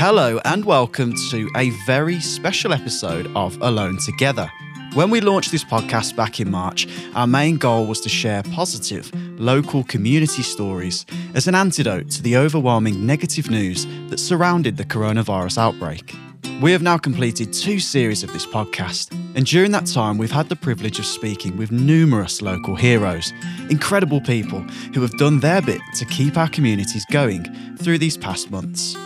[0.00, 4.48] Hello and welcome to a very special episode of Alone Together.
[4.94, 9.10] When we launched this podcast back in March, our main goal was to share positive,
[9.40, 15.58] local community stories as an antidote to the overwhelming negative news that surrounded the coronavirus
[15.58, 16.14] outbreak.
[16.62, 20.48] We have now completed two series of this podcast, and during that time, we've had
[20.48, 23.32] the privilege of speaking with numerous local heroes,
[23.68, 24.60] incredible people
[24.94, 27.44] who have done their bit to keep our communities going
[27.78, 28.96] through these past months.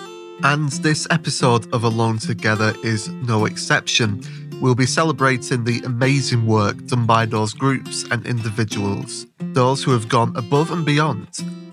[0.45, 4.21] And this episode of Alone Together is no exception.
[4.61, 10.09] We'll be celebrating the amazing work done by those groups and individuals, those who have
[10.09, 11.29] gone above and beyond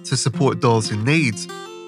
[0.06, 1.34] to support those in need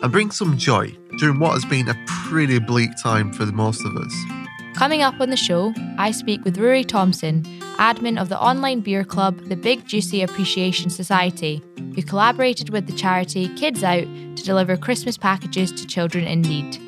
[0.01, 0.87] and bring some joy
[1.19, 4.13] during what has been a pretty bleak time for most of us.
[4.73, 7.43] Coming up on the show, I speak with Rory Thompson,
[7.77, 11.61] admin of the online beer club, the Big Juicy Appreciation Society,
[11.93, 14.07] who collaborated with the charity Kids Out
[14.41, 16.79] to deliver Christmas packages to children in need.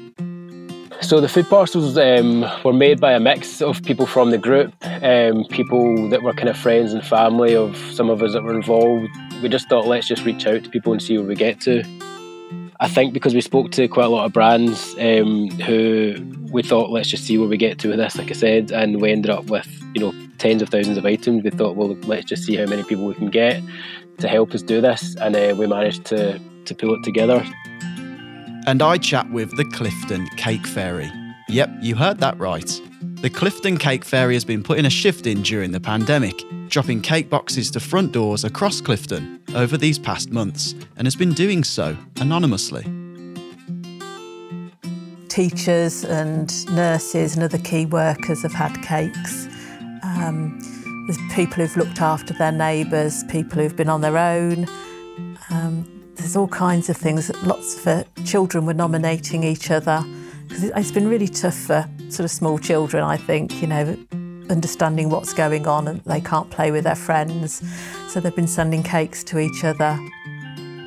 [1.02, 4.74] So the food parcels um, were made by a mix of people from the group,
[4.84, 8.56] um, people that were kind of friends and family of some of us that were
[8.56, 9.10] involved.
[9.42, 11.84] We just thought let's just reach out to people and see where we get to.
[12.80, 16.16] I think because we spoke to quite a lot of brands um, who
[16.52, 19.02] we thought let's just see where we get to with this, like I said, and
[19.02, 21.44] we ended up with you know tens of thousands of items.
[21.44, 23.62] We thought well let's just see how many people we can get
[24.20, 27.46] to help us do this, and uh, we managed to to pull it together.
[28.66, 31.12] And I chat with the Clifton Cake Fairy.
[31.50, 32.82] Yep, you heard that right.
[33.22, 37.30] The Clifton Cake Fairy has been putting a shift in during the pandemic, dropping cake
[37.30, 41.98] boxes to front doors across Clifton over these past months, and has been doing so
[42.20, 42.84] anonymously.
[45.28, 49.48] Teachers and nurses and other key workers have had cakes.
[50.04, 50.60] Um,
[51.08, 54.68] there's people who've looked after their neighbours, people who've been on their own.
[55.50, 57.32] Um, there's all kinds of things.
[57.44, 60.04] Lots of uh, children were nominating each other
[60.48, 63.98] because it's been really tough for sort of small children, I think, you know,
[64.50, 67.64] understanding what's going on and they can't play with their friends.
[68.08, 69.98] So they've been sending cakes to each other.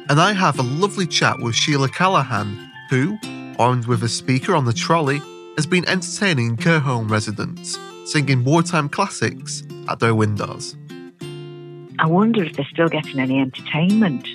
[0.08, 3.18] And I have a lovely chat with Sheila Callahan, who,
[3.58, 5.20] armed with a speaker on the trolley,
[5.56, 10.76] has been entertaining care home residents, singing wartime classics at their windows.
[11.98, 14.28] I wonder if they're still getting any entertainment,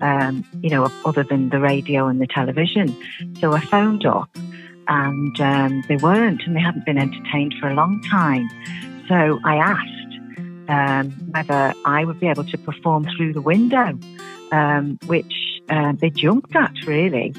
[0.00, 2.96] um, you know, other than the radio and the television.
[3.40, 4.30] So I phoned up
[4.88, 8.48] and um, they weren't, and they hadn't been entertained for a long time.
[9.08, 9.98] So I asked
[10.68, 13.98] um, whether I would be able to perform through the window,
[14.52, 17.34] um, which uh, they jumped at really.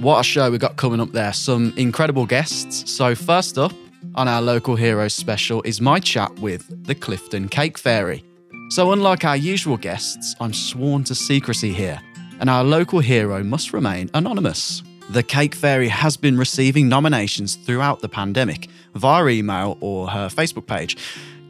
[0.00, 1.32] What a show we got coming up there.
[1.32, 2.90] Some incredible guests.
[2.90, 3.72] So, first up
[4.14, 8.24] on our Local Heroes special is my chat with the Clifton Cake Fairy.
[8.74, 12.00] So, unlike our usual guests, I'm sworn to secrecy here,
[12.40, 14.82] and our local hero must remain anonymous.
[15.10, 20.66] The Cake Fairy has been receiving nominations throughout the pandemic via email or her Facebook
[20.66, 20.96] page.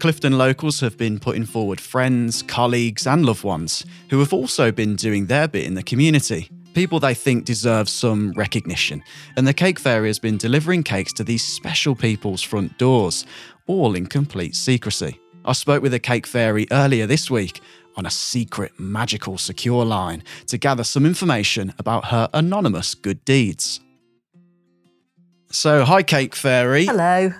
[0.00, 4.94] Clifton locals have been putting forward friends, colleagues, and loved ones who have also been
[4.94, 6.50] doing their bit in the community.
[6.74, 9.02] People they think deserve some recognition.
[9.38, 13.24] And the Cake Fairy has been delivering cakes to these special people's front doors,
[13.66, 15.18] all in complete secrecy.
[15.44, 17.60] I spoke with the Cake Fairy earlier this week
[17.96, 23.80] on a secret, magical, secure line to gather some information about her anonymous good deeds.
[25.50, 26.86] So, hi, Cake Fairy.
[26.86, 27.32] Hello.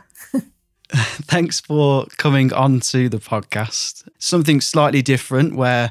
[0.92, 4.06] Thanks for coming on to the podcast.
[4.18, 5.90] Something slightly different where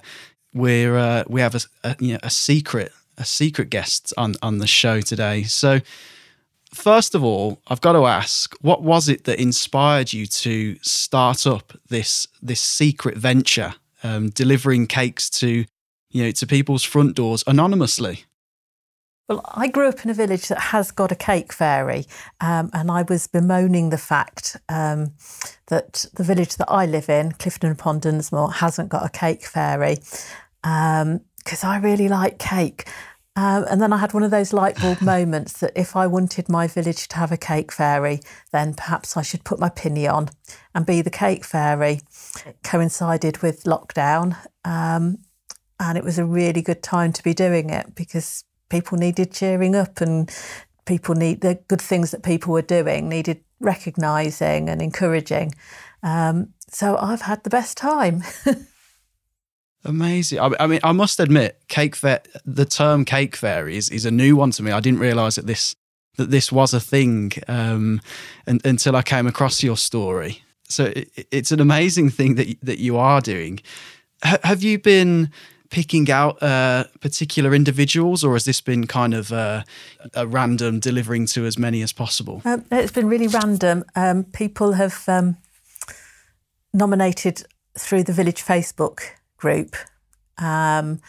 [0.54, 4.60] we're uh, we have a, a, you know, a secret a secret guest on on
[4.60, 5.44] the show today.
[5.44, 5.82] So,
[6.74, 11.48] first of all, I've got to ask, what was it that inspired you to start
[11.48, 15.66] up this this secret venture, um, delivering cakes to
[16.14, 18.24] you know, to people's front doors anonymously?
[19.28, 22.06] Well, I grew up in a village that has got a cake fairy,
[22.40, 25.14] um, and I was bemoaning the fact um,
[25.68, 29.96] that the village that I live in, Clifton upon Dunsmore, hasn't got a cake fairy
[30.62, 32.88] because um, I really like cake.
[33.36, 36.50] Um, and then I had one of those light bulb moments that if I wanted
[36.50, 38.20] my village to have a cake fairy,
[38.52, 40.30] then perhaps I should put my pinny on
[40.76, 42.02] and be the cake fairy.
[42.46, 45.20] It coincided with lockdown, um,
[45.80, 49.76] and it was a really good time to be doing it because people needed cheering
[49.76, 50.32] up and
[50.86, 55.54] people need the good things that people were doing needed recognizing and encouraging.
[56.02, 58.24] Um, so I've had the best time.
[59.86, 60.40] Amazing.
[60.40, 62.22] I, mean, I must admit, cake fair.
[62.46, 64.72] The term cake fairy is, is a new one to me.
[64.72, 65.76] I didn't realise that this
[66.18, 68.00] that this was a thing um,
[68.46, 70.44] and, until I came across your story.
[70.70, 73.60] So it, it's an amazing thing that that you are doing.
[74.24, 75.32] H- have you been
[75.70, 79.64] picking out uh, particular individuals, or has this been kind of uh,
[80.14, 82.42] a random delivering to as many as possible?
[82.46, 83.84] Um, it's been really random.
[83.96, 85.36] Um, people have um,
[86.74, 87.44] nominated
[87.78, 89.00] through the village Facebook
[89.44, 89.76] group,
[90.38, 91.02] um,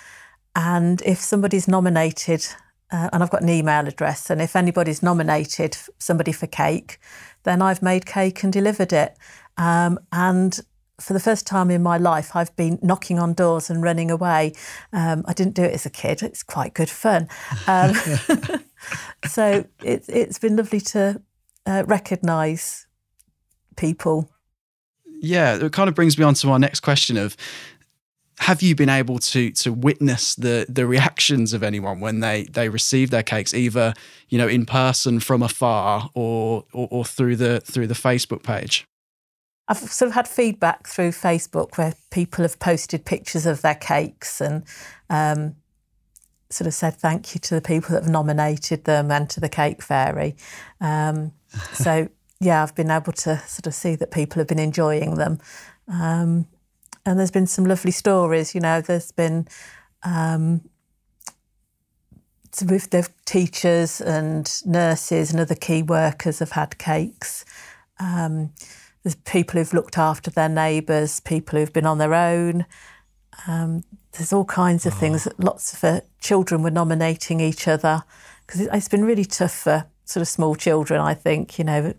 [0.56, 2.44] and if somebody's nominated,
[2.90, 6.98] uh, and I've got an email address, and if anybody's nominated somebody for cake,
[7.44, 9.16] then I've made cake and delivered it.
[9.56, 10.60] Um, and
[11.00, 14.52] for the first time in my life, I've been knocking on doors and running away.
[14.92, 16.22] Um, I didn't do it as a kid.
[16.22, 17.28] It's quite good fun.
[17.68, 17.94] Um,
[19.28, 21.22] so it, it's been lovely to
[21.66, 22.86] uh, recognise
[23.76, 24.28] people.
[25.20, 27.36] Yeah, it kind of brings me on to our next question of
[28.38, 32.68] have you been able to to witness the the reactions of anyone when they they
[32.68, 33.94] receive their cakes either
[34.28, 38.86] you know in person from afar or or, or through the through the Facebook page
[39.66, 44.40] I've sort of had feedback through Facebook where people have posted pictures of their cakes
[44.40, 44.62] and
[45.08, 45.56] um,
[46.50, 49.48] sort of said thank you to the people that have nominated them and to the
[49.48, 50.36] Cake Fairy.
[50.80, 51.32] Um,
[51.72, 52.08] so,
[52.40, 55.38] yeah, I've been able to sort of see that people have been enjoying them.
[55.88, 56.46] Um,
[57.06, 59.46] and there's been some lovely stories, you know, there's been
[60.02, 60.62] um,
[62.62, 67.44] with the teachers and nurses and other key workers have had cakes.
[67.98, 68.52] Um,
[69.02, 72.64] there's people who've looked after their neighbours, people who've been on their own.
[73.46, 74.96] Um, there's all kinds of oh.
[74.96, 75.28] things.
[75.38, 78.04] Lots of uh, children were nominating each other
[78.46, 81.00] because it, it's been really tough for sort of small children.
[81.00, 81.94] I think you know,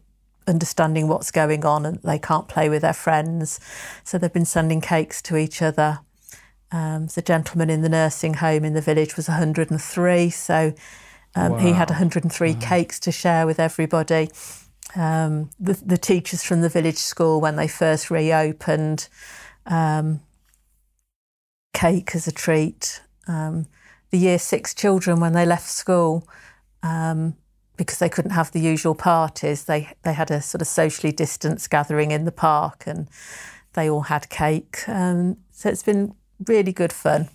[0.47, 3.59] understanding what's going on and they can't play with their friends,
[4.03, 5.99] so they've been sending cakes to each other.
[6.71, 10.73] Um, the gentleman in the nursing home in the village was 103, so
[11.35, 11.57] um, wow.
[11.57, 12.59] he had 103 wow.
[12.59, 14.29] cakes to share with everybody
[14.95, 19.09] um, the, the, teachers from the village school when they first reopened,
[19.65, 20.21] um,
[21.73, 23.01] cake as a treat.
[23.27, 23.67] Um,
[24.11, 26.27] the year six children when they left school,
[26.83, 27.35] um,
[27.77, 31.69] because they couldn't have the usual parties, they they had a sort of socially distanced
[31.69, 33.07] gathering in the park, and
[33.73, 34.87] they all had cake.
[34.87, 37.29] Um, so it's been really good fun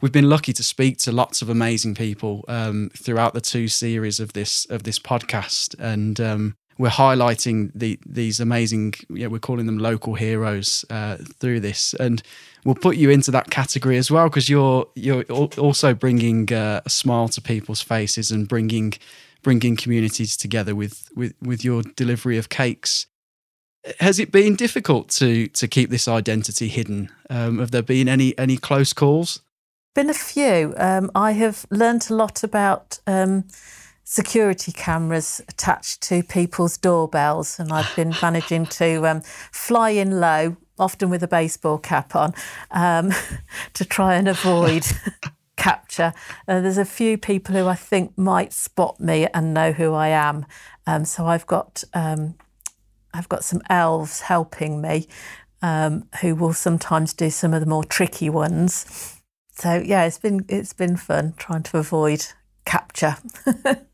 [0.00, 4.20] we've been lucky to speak to lots of amazing people um, throughout the two series
[4.20, 8.94] of this of this podcast, and um, we're highlighting the, these amazing.
[9.08, 12.22] Yeah, we're calling them local heroes uh, through this, and
[12.64, 16.90] we'll put you into that category as well because you're you're also bringing uh, a
[16.90, 18.94] smile to people's faces and bringing
[19.46, 23.06] bringing communities together with with with your delivery of cakes.
[24.00, 27.10] Has it been difficult to to keep this identity hidden?
[27.30, 29.40] Um, have there been any any close calls?
[29.94, 30.74] been a few.
[30.76, 33.44] Um, I have learned a lot about um,
[34.04, 40.56] security cameras attached to people's doorbells, and I've been managing to um, fly in low,
[40.78, 42.34] often with a baseball cap on,
[42.72, 43.12] um,
[43.74, 44.84] to try and avoid.
[45.56, 46.12] capture.
[46.46, 50.08] Uh, there's a few people who I think might spot me and know who I
[50.08, 50.46] am.
[50.86, 52.34] Um, so I've got um,
[53.14, 55.08] I've got some elves helping me,
[56.20, 59.16] who will sometimes do some of the more tricky ones
[59.56, 62.26] so yeah, it's been it's been fun trying to avoid
[62.66, 63.16] capture.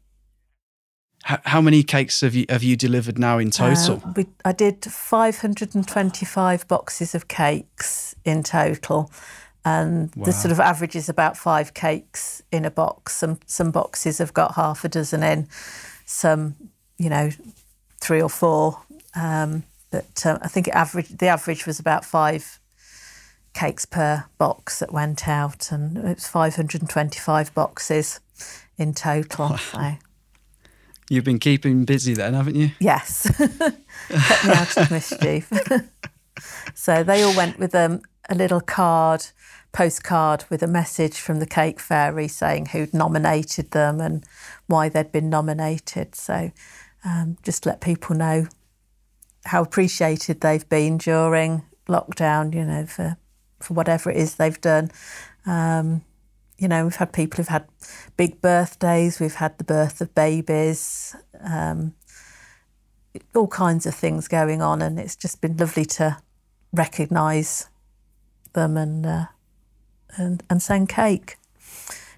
[1.22, 4.02] how, how, many cakes have you have you delivered now in total?
[4.04, 9.12] Uh, we, I did 525 boxes of cakes in total,
[9.64, 10.24] and wow.
[10.24, 13.16] the sort of average is about five cakes in a box.
[13.16, 15.48] Some some boxes have got half a dozen in,
[16.04, 16.56] some
[16.98, 17.30] you know
[18.00, 18.82] three or four.
[19.14, 22.58] Um, but uh, I think average the average was about five
[23.54, 28.20] cakes per box that went out, and it was 525 boxes
[28.78, 29.50] in total.
[29.50, 29.56] Wow.
[29.56, 29.92] So.
[31.10, 32.70] You've been keeping busy then, haven't you?
[32.80, 33.30] Yes,
[34.08, 35.52] kept me out of mischief.
[36.74, 38.00] so they all went with um,
[38.30, 39.26] a little card
[39.72, 44.24] postcard with a message from the Cake Fairy saying who'd nominated them and
[44.66, 46.14] why they'd been nominated.
[46.14, 46.52] So
[47.04, 48.46] um, just let people know
[49.46, 53.16] how appreciated they've been during lockdown, you know, for,
[53.60, 54.90] for whatever it is they've done.
[55.46, 56.04] Um,
[56.58, 57.66] you know, we've had people who've had
[58.16, 61.94] big birthdays, we've had the birth of babies, um,
[63.34, 66.18] all kinds of things going on, and it's just been lovely to
[66.72, 67.68] recognise
[68.52, 69.26] them and uh,
[70.16, 71.36] and and send cake.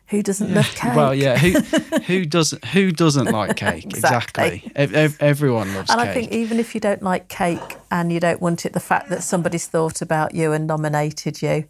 [0.09, 0.57] Who doesn't Yeah.
[0.57, 0.95] love cake?
[0.95, 1.37] Well, yeah.
[1.39, 1.61] Who
[2.07, 3.85] who doesn't who doesn't like cake?
[3.87, 4.45] Exactly.
[4.67, 4.73] exactly.
[4.77, 5.99] Ev- ev- everyone loves cake.
[5.99, 6.11] and cake.
[6.11, 9.09] I think even if you don't like cake and you don't want it, the fact
[9.09, 11.65] that somebody's thought about you and nominated you,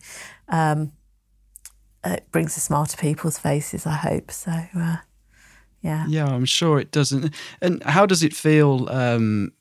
[0.48, 0.92] um,
[2.04, 3.86] it brings a smile to people's faces.
[3.86, 4.52] I hope so.
[4.76, 4.96] Uh,
[5.80, 6.04] yeah.
[6.08, 7.32] Yeah, I'm sure it doesn't.
[7.62, 8.88] And how does it feel?
[8.90, 9.52] Um,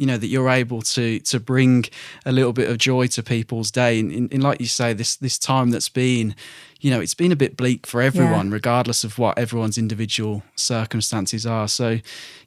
[0.00, 1.84] you know that you're able to to bring
[2.24, 5.16] a little bit of joy to people's day, and, and, and like you say, this
[5.16, 6.34] this time that's been,
[6.80, 11.44] you know, it's been a bit bleak for everyone, regardless of what everyone's individual circumstances
[11.44, 11.68] are.
[11.68, 11.98] So,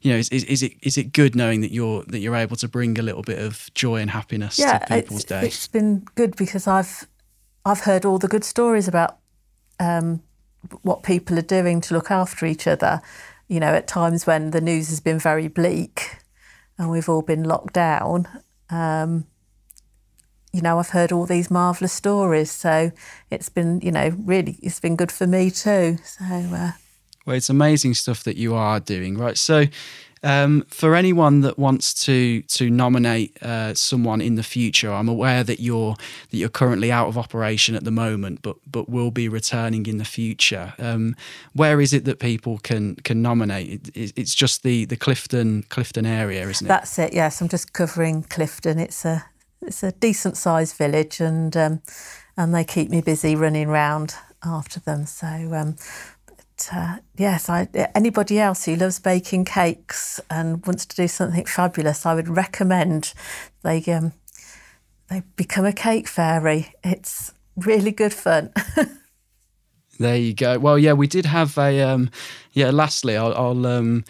[0.01, 2.55] you know, is, is, is it is it good knowing that you're that you're able
[2.55, 5.45] to bring a little bit of joy and happiness yeah, to people's it's, day?
[5.45, 7.07] it's been good because I've
[7.65, 9.19] I've heard all the good stories about
[9.79, 10.23] um,
[10.81, 12.99] what people are doing to look after each other.
[13.47, 16.22] You know, at times when the news has been very bleak
[16.77, 18.27] and we've all been locked down.
[18.69, 19.25] Um,
[20.51, 22.91] you know, I've heard all these marvelous stories, so
[23.31, 25.97] it's been, you know, really, it's been good for me too.
[26.03, 26.71] So, uh,
[27.25, 29.37] Well, it's amazing stuff that you are doing, right?
[29.37, 29.65] So,
[30.23, 35.43] um, for anyone that wants to to nominate uh, someone in the future, I'm aware
[35.43, 35.95] that you're
[36.29, 39.97] that you're currently out of operation at the moment, but but will be returning in
[39.97, 40.73] the future.
[40.79, 41.15] Um,
[41.53, 43.69] where is it that people can can nominate?
[43.69, 46.69] It, it- it's just the the Clifton Clifton area, isn't it?
[46.69, 47.13] That's it.
[47.13, 48.79] Yes, I'm just covering Clifton.
[48.79, 49.25] It's a
[49.61, 51.81] it's a decent sized village, and um,
[52.37, 55.05] and they keep me busy running round after them.
[55.05, 55.75] So um,
[56.71, 62.05] uh, yes, I anybody else who loves baking cakes and wants to do something fabulous,
[62.05, 63.13] I would recommend
[63.63, 64.13] they um,
[65.09, 66.73] they become a cake fairy.
[66.83, 68.51] It's really good fun.
[69.99, 70.57] There you go.
[70.57, 72.09] Well, yeah, we did have a um,
[72.53, 72.71] yeah.
[72.71, 74.03] Lastly, I'll, I'll um,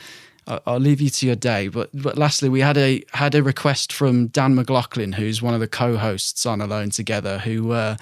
[0.48, 3.92] I'll leave you to your day, but but lastly, we had a had a request
[3.92, 7.98] from Dan McLaughlin, who's one of the co-hosts on Alone Together, who uh,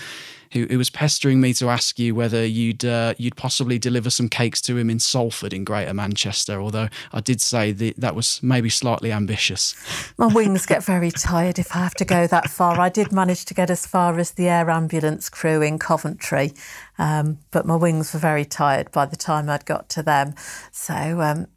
[0.53, 4.29] who, who was pestering me to ask you whether you'd uh, you'd possibly deliver some
[4.29, 6.61] cakes to him in Salford in Greater Manchester.
[6.61, 9.75] Although I did say that that was maybe slightly ambitious.
[10.17, 12.79] My wings get very tired if I have to go that far.
[12.79, 16.53] I did manage to get as far as the air ambulance crew in Coventry,
[16.97, 20.33] um, but my wings were very tired by the time I'd got to them.
[20.71, 21.47] So um,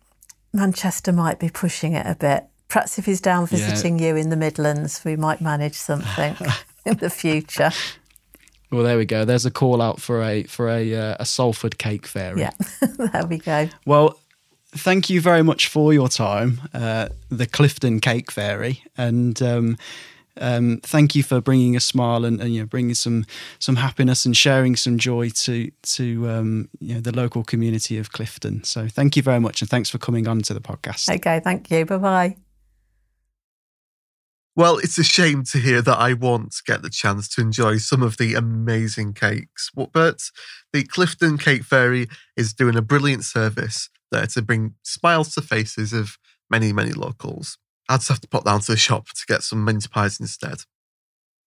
[0.53, 2.45] Manchester might be pushing it a bit.
[2.69, 3.59] Perhaps if he's down Yeah.
[3.59, 6.37] visiting you in the Midlands, we might manage something
[6.85, 7.71] in the future.
[8.71, 9.25] Well, there we go.
[9.25, 12.41] There's a call out for a for a uh, a Salford cake fairy.
[12.41, 12.51] Yeah,
[13.13, 13.69] there we go.
[13.87, 14.19] Well,
[14.73, 19.77] thank you very much for your time, uh, the Clifton Cake Fairy, and um,
[20.41, 23.25] um, thank you for bringing a smile and, and you know bringing some
[23.59, 28.13] some happiness and sharing some joy to to um, you know the local community of
[28.13, 28.65] Clifton.
[28.65, 31.15] So thank you very much, and thanks for coming on to the podcast.
[31.17, 31.85] Okay, thank you.
[31.85, 32.37] Bye bye.
[34.57, 38.05] Well, it's a shame to hear that I won't get the chance to enjoy some
[38.05, 39.69] of the amazing cakes.
[39.75, 40.21] But
[40.73, 42.07] the Clifton Cake Fairy
[42.37, 46.19] is doing a brilliant service there to bring smiles to faces of
[46.49, 47.59] many, many locals.
[47.89, 50.59] I'd just have to pop down to the shop to get some mince pies instead.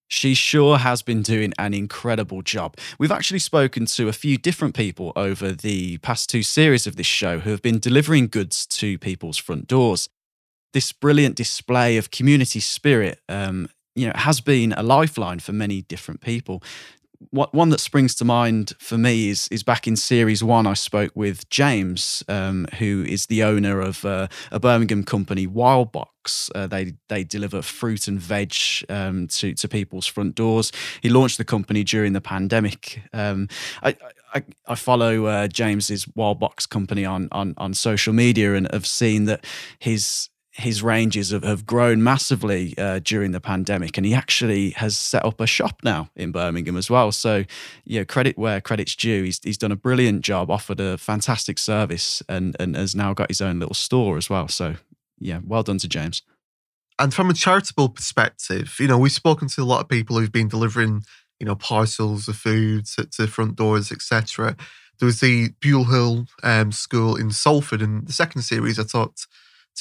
[0.10, 2.76] She sure has been doing an incredible job.
[3.00, 7.08] We've actually spoken to a few different people over the past two series of this
[7.08, 10.10] show who have been delivering goods to people's front doors.
[10.78, 15.82] This brilliant display of community spirit, um, you know, has been a lifeline for many
[15.82, 16.62] different people.
[17.32, 20.68] What, one that springs to mind for me is is back in series one.
[20.68, 26.52] I spoke with James, um, who is the owner of uh, a Birmingham company, Wildbox.
[26.54, 28.54] Uh, they they deliver fruit and veg
[28.88, 30.72] um, to to people's front doors.
[31.02, 33.02] He launched the company during the pandemic.
[33.14, 33.48] Um,
[33.82, 33.96] I,
[34.36, 39.26] I I follow uh, James's Wildbox company on on on social media and have seen
[39.26, 39.44] that
[39.80, 44.98] his his ranges have, have grown massively uh, during the pandemic, and he actually has
[44.98, 47.12] set up a shop now in Birmingham as well.
[47.12, 47.46] So,
[47.86, 49.24] you know, credit where credit's due.
[49.24, 53.30] He's he's done a brilliant job, offered a fantastic service, and and has now got
[53.30, 54.48] his own little store as well.
[54.48, 54.76] So,
[55.20, 56.24] yeah, well done to James.
[57.00, 60.32] And from a charitable perspective, you know, we've spoken to a lot of people who've
[60.32, 61.04] been delivering,
[61.40, 64.56] you know, parcels of food to, to front doors, etc.
[65.00, 68.80] There was the Buile Hill um, School in Salford in the second series.
[68.80, 69.28] I talked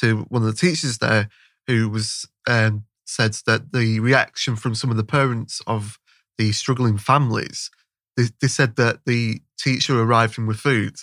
[0.01, 1.29] to one of the teachers there
[1.67, 5.99] who was um, said that the reaction from some of the parents of
[6.39, 7.71] the struggling families
[8.17, 10.97] they, they said that the teacher arriving with food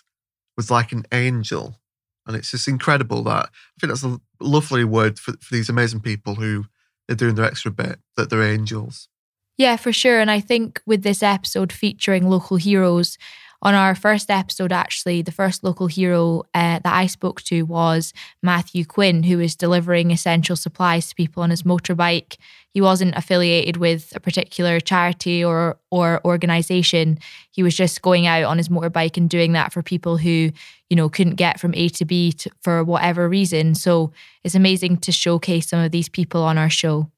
[0.57, 1.79] was like an angel.
[2.25, 5.99] And it's just incredible that I think that's a lovely word for, for these amazing
[5.99, 6.65] people who
[7.09, 9.09] are doing their extra bit, that they're angels.
[9.57, 10.19] Yeah, for sure.
[10.19, 13.17] And I think with this episode featuring local heroes,
[13.63, 18.13] on our first episode, actually, the first local hero uh, that I spoke to was
[18.41, 22.35] Matthew Quinn, who was delivering essential supplies to people on his motorbike.
[22.71, 27.19] He wasn't affiliated with a particular charity or or organization.
[27.51, 30.51] He was just going out on his motorbike and doing that for people who,
[30.89, 33.75] you know, couldn't get from A to B to, for whatever reason.
[33.75, 34.11] So
[34.43, 37.09] it's amazing to showcase some of these people on our show.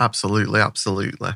[0.00, 1.32] Absolutely, absolutely.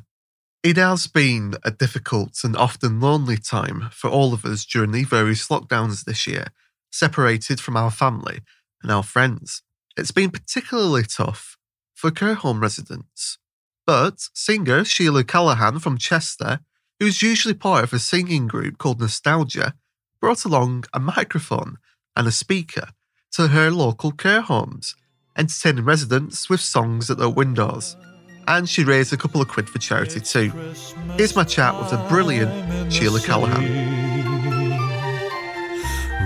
[0.62, 5.04] It has been a difficult and often lonely time for all of us during the
[5.04, 6.48] various lockdowns this year,
[6.90, 8.40] separated from our family
[8.82, 9.62] and our friends.
[9.96, 11.56] It's been particularly tough
[11.94, 13.38] for care home residents.
[13.86, 16.60] But singer Sheila Callahan from Chester,
[16.98, 19.74] who's usually part of a singing group called Nostalgia,
[20.20, 21.76] brought along a microphone
[22.16, 22.88] and a speaker
[23.32, 24.96] to her local care homes,
[25.36, 27.96] entertaining residents with songs at their windows
[28.48, 30.50] and she raised a couple of quid for charity too.
[31.16, 33.64] Here's my chat with the brilliant Sheila Callahan.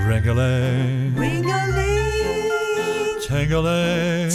[0.06, 1.14] Ring-a-ling,
[3.22, 4.30] ting-a-ling,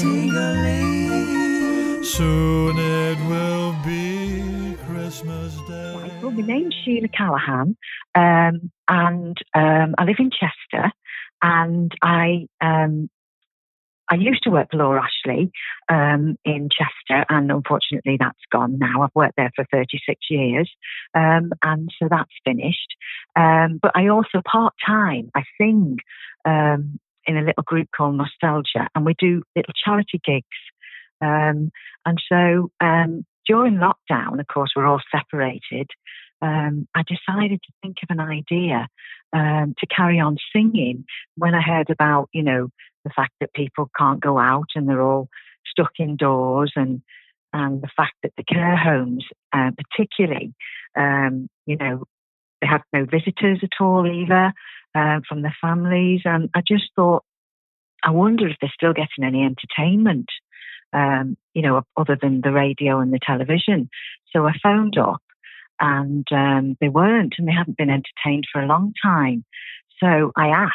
[2.04, 6.12] soon it will be Christmas Day.
[6.22, 7.76] Well, my name's Sheila Callahan,
[8.16, 10.92] um, and um, I live in Chester,
[11.42, 13.10] and I um,
[14.10, 15.52] I used to work for Laura Ashley
[15.90, 19.02] um, in Chester, and unfortunately that's gone now.
[19.02, 20.72] I've worked there for 36 years,
[21.16, 22.96] um, and so that's finished.
[23.36, 25.98] Um, but I also part time, I sing
[26.46, 30.46] um, in a little group called Nostalgia, and we do little charity gigs.
[31.22, 31.72] Um,
[32.06, 35.90] and so um, during lockdown, of course, we're all separated.
[36.42, 38.88] I decided to think of an idea
[39.34, 42.70] to carry on singing when I heard about, you know,
[43.06, 45.30] the fact that people can't go out and they're all
[45.66, 47.02] stuck indoors and
[47.54, 50.54] and the fact that the care homes, uh, particularly,
[50.98, 52.04] um, you know,
[52.60, 54.52] they have no visitors at all either
[54.94, 56.22] uh, from their families.
[56.26, 57.24] And I just thought,
[58.04, 60.28] I wonder if they're still getting any entertainment,
[60.92, 63.90] um, you know, other than the radio and the television.
[64.34, 65.22] So I phoned up
[65.80, 69.46] and um, they weren't, and they hadn't been entertained for a long time.
[70.04, 70.74] So I asked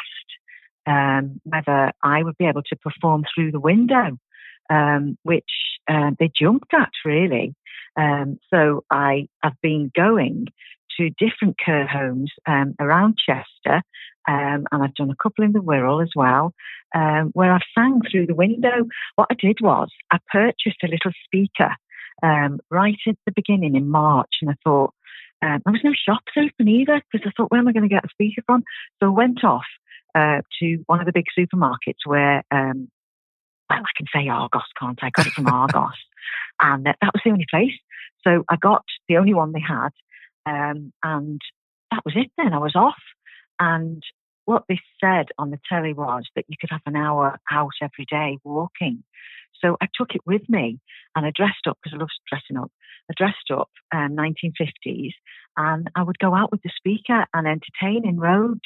[0.85, 4.17] um, whether I would be able to perform through the window,
[4.69, 5.51] um, which
[5.87, 7.55] uh, they jumped at really.
[7.97, 10.47] Um, so I have been going
[10.97, 13.81] to different care homes um, around Chester,
[14.27, 16.53] um, and I've done a couple in the Wirral as well,
[16.95, 18.87] um, where I've sang through the window.
[19.15, 21.75] What I did was I purchased a little speaker
[22.69, 24.93] right at the beginning in March, and I thought.
[25.43, 27.89] Um, there was no shops open either because I thought, where am I going to
[27.89, 28.63] get a speaker from?
[28.99, 29.65] So I went off
[30.15, 32.89] uh, to one of the big supermarkets where, um,
[33.69, 35.07] well, I can say Argos, can't I?
[35.07, 35.97] I got it from Argos.
[36.61, 37.77] And that, that was the only place.
[38.23, 39.89] So I got the only one they had.
[40.45, 41.41] Um, and
[41.91, 42.53] that was it then.
[42.53, 43.01] I was off.
[43.59, 44.03] And
[44.45, 48.05] what they said on the telly was that you could have an hour out every
[48.09, 49.03] day walking.
[49.63, 50.79] So I took it with me
[51.15, 52.71] and I dressed up because I love dressing up.
[53.09, 55.11] I dressed up um, 1950s
[55.57, 58.61] and I would go out with the speaker and entertain in roads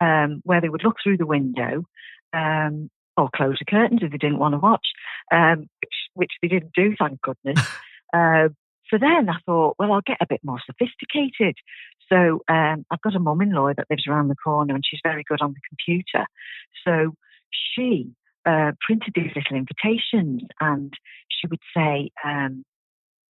[0.00, 1.84] um, where they would look through the window
[2.32, 4.86] um, or close the curtains if they didn't want to watch,
[5.32, 7.66] um, which, which, they didn't do, thank goodness.
[8.12, 8.48] uh,
[8.90, 11.56] so then I thought, well, I'll get a bit more sophisticated.
[12.08, 15.00] So um, I've got a mum in law that lives around the corner and she's
[15.02, 16.26] very good on the computer.
[16.86, 17.14] So
[17.50, 18.10] she
[18.44, 20.92] uh, printed these little invitations and
[21.28, 22.64] she would say, um,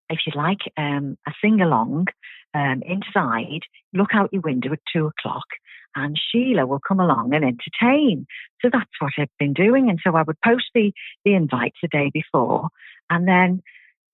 [0.09, 2.07] if you'd like um, a sing along
[2.53, 3.61] um, inside,
[3.93, 5.47] look out your window at two o'clock
[5.95, 8.27] and Sheila will come along and entertain.
[8.61, 9.89] So that's what I've been doing.
[9.89, 10.93] And so I would post the,
[11.25, 12.69] the invites the day before
[13.09, 13.63] and then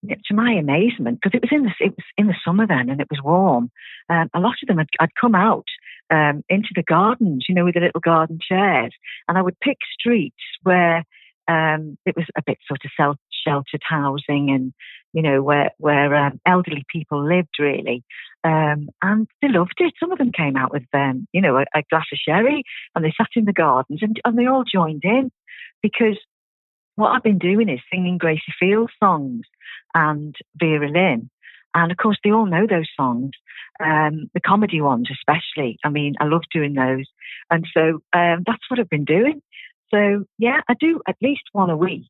[0.09, 3.01] to my amazement, because it was in the it was in the summer then, and
[3.01, 3.71] it was warm.
[4.09, 5.65] Um, a lot of them had, had come out
[6.09, 8.93] um, into the gardens, you know, with the little garden chairs,
[9.27, 11.03] and I would pick streets where
[11.47, 14.73] um, it was a bit sort of self sheltered housing, and
[15.13, 18.03] you know where where um, elderly people lived really,
[18.43, 19.93] um, and they loved it.
[19.99, 22.63] Some of them came out with um, you know a, a glass of sherry,
[22.95, 25.31] and they sat in the gardens, and, and they all joined in
[25.81, 26.17] because
[26.95, 29.45] what I've been doing is singing Gracie Field songs
[29.93, 31.29] and Vera Lynn.
[31.75, 33.31] And of course, they all know those songs,
[33.83, 35.79] um, the comedy ones especially.
[35.83, 37.05] I mean, I love doing those.
[37.49, 39.41] And so um, that's what I've been doing.
[39.93, 42.09] So, yeah, I do at least one a week.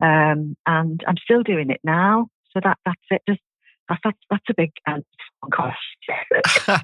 [0.00, 2.28] Um, and I'm still doing it now.
[2.52, 3.22] So that that's it.
[3.28, 3.40] Just
[3.88, 5.02] That's that's a big um,
[5.52, 6.80] question.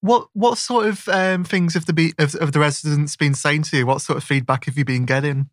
[0.00, 3.62] what what sort of um, things have the be have, have the residents been saying
[3.64, 3.86] to you?
[3.86, 5.50] What sort of feedback have you been getting?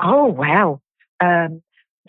[0.00, 0.82] Oh well,
[1.20, 1.62] um,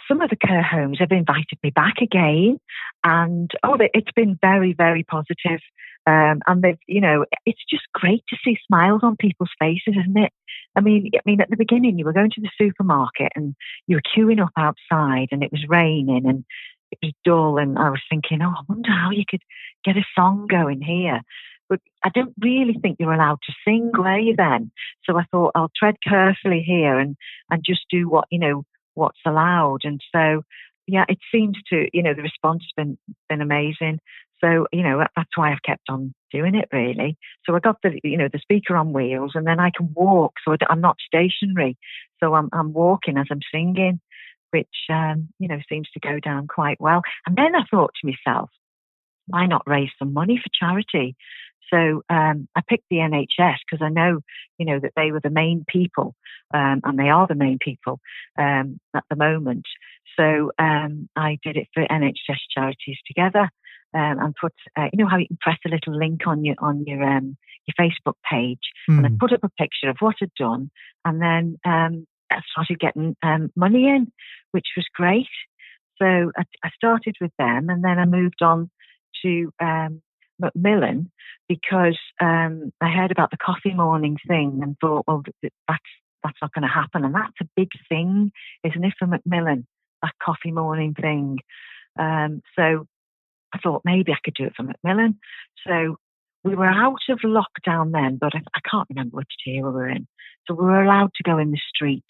[0.08, 2.60] some of the care homes have invited me back again,
[3.04, 5.60] and oh, it's been very very positive.
[6.08, 10.18] Um, and they've, you know, it's just great to see smiles on people's faces, isn't
[10.18, 10.32] it?
[10.76, 13.56] I mean, I mean, at the beginning, you were going to the supermarket and
[13.88, 16.46] you were queuing up outside, and it was raining and
[16.92, 19.42] it was dull, and I was thinking, oh, I wonder how you could
[19.84, 21.22] get a song going here.
[21.68, 24.72] But I don't really think you're allowed to sing, were you then?
[25.06, 27.16] So I thought I'll tread carefully here and
[27.50, 29.82] and just do what you know what's allowed.
[29.84, 30.44] And so,
[30.88, 32.98] yeah, it seems to, you know, the response has been
[33.30, 34.00] been amazing.
[34.44, 37.18] So, you know, that's why I've kept on doing it really.
[37.46, 40.34] So I got the, you know, the speaker on wheels and then I can walk.
[40.46, 41.78] So I'm not stationary.
[42.22, 44.02] So I'm, I'm walking as I'm singing,
[44.52, 47.02] which, um, you know, seems to go down quite well.
[47.26, 48.50] And then I thought to myself,
[49.28, 51.16] why not raise some money for charity?
[51.74, 54.20] So um, I picked the NHS because I know,
[54.58, 56.16] you know, that they were the main people,
[56.54, 58.00] um, and they are the main people
[58.38, 59.66] um, at the moment.
[60.18, 63.50] So um, I did it for NHS charities together,
[63.94, 66.56] um, and put, uh, you know, how you can press a little link on your
[66.60, 68.98] on your um, your Facebook page, mm.
[68.98, 69.18] and I hmm.
[69.18, 70.70] put up a picture of what I'd done,
[71.04, 71.90] and then I
[72.52, 73.16] started getting
[73.56, 74.12] money in,
[74.52, 75.28] which was great.
[75.98, 78.70] So I, I, started with them, and then I moved on
[79.24, 79.50] to
[80.40, 81.12] Macmillan
[81.48, 85.84] because um, I heard about the coffee morning thing and thought, well, that's
[86.24, 88.32] that's not going to happen, and that's a big thing,
[88.64, 89.68] isn't it, for Macmillan?
[90.02, 91.38] That coffee morning thing.
[92.00, 92.88] Um, so
[93.54, 95.20] I thought maybe I could do it for Macmillan.
[95.68, 95.98] So
[96.44, 99.88] we were out of lockdown then, but I, I can't remember which tier we were
[99.88, 100.08] in.
[100.48, 102.06] So we were allowed to go in the streets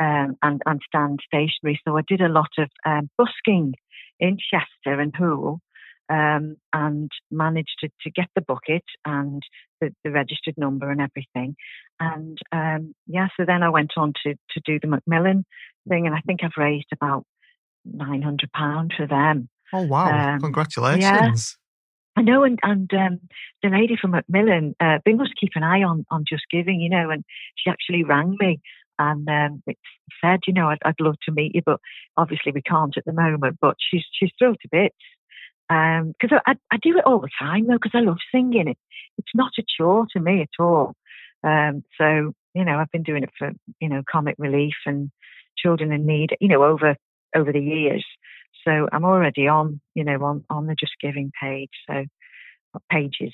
[0.00, 1.80] um, and, and stand stationary.
[1.86, 3.74] So I did a lot of um, busking
[4.20, 5.60] in Chester and Poole
[6.08, 9.42] um, and managed to, to get the bucket and
[9.80, 11.56] the, the registered number and everything.
[12.00, 15.44] And um, yeah, so then I went on to, to do the Macmillan
[15.88, 17.24] thing, and I think I've raised about
[17.88, 19.48] £900 for them.
[19.72, 20.34] Oh, wow.
[20.34, 21.02] Um, Congratulations.
[21.02, 21.40] Yeah.
[22.16, 23.20] I know, and, and um,
[23.62, 26.90] the lady from Macmillan, uh, they must keep an eye on, on Just Giving, you
[26.90, 27.24] know, and
[27.56, 28.60] she actually rang me
[28.98, 29.62] and um,
[30.20, 31.78] said, you know, I'd, I'd love to meet you, but
[32.16, 33.58] obviously we can't at the moment.
[33.60, 34.96] But she's she's thrilled to bits
[35.68, 38.68] because um, I, I do it all the time though because I love singing.
[38.68, 38.78] It,
[39.18, 40.94] it's not a chore to me at all.
[41.44, 45.10] Um, so you know, I've been doing it for you know comic relief and
[45.56, 46.36] children in need.
[46.40, 46.96] You know, over
[47.36, 48.04] over the years.
[48.66, 51.70] So I'm already on you know on on the Just Giving page.
[51.88, 52.04] So
[52.90, 53.32] pages.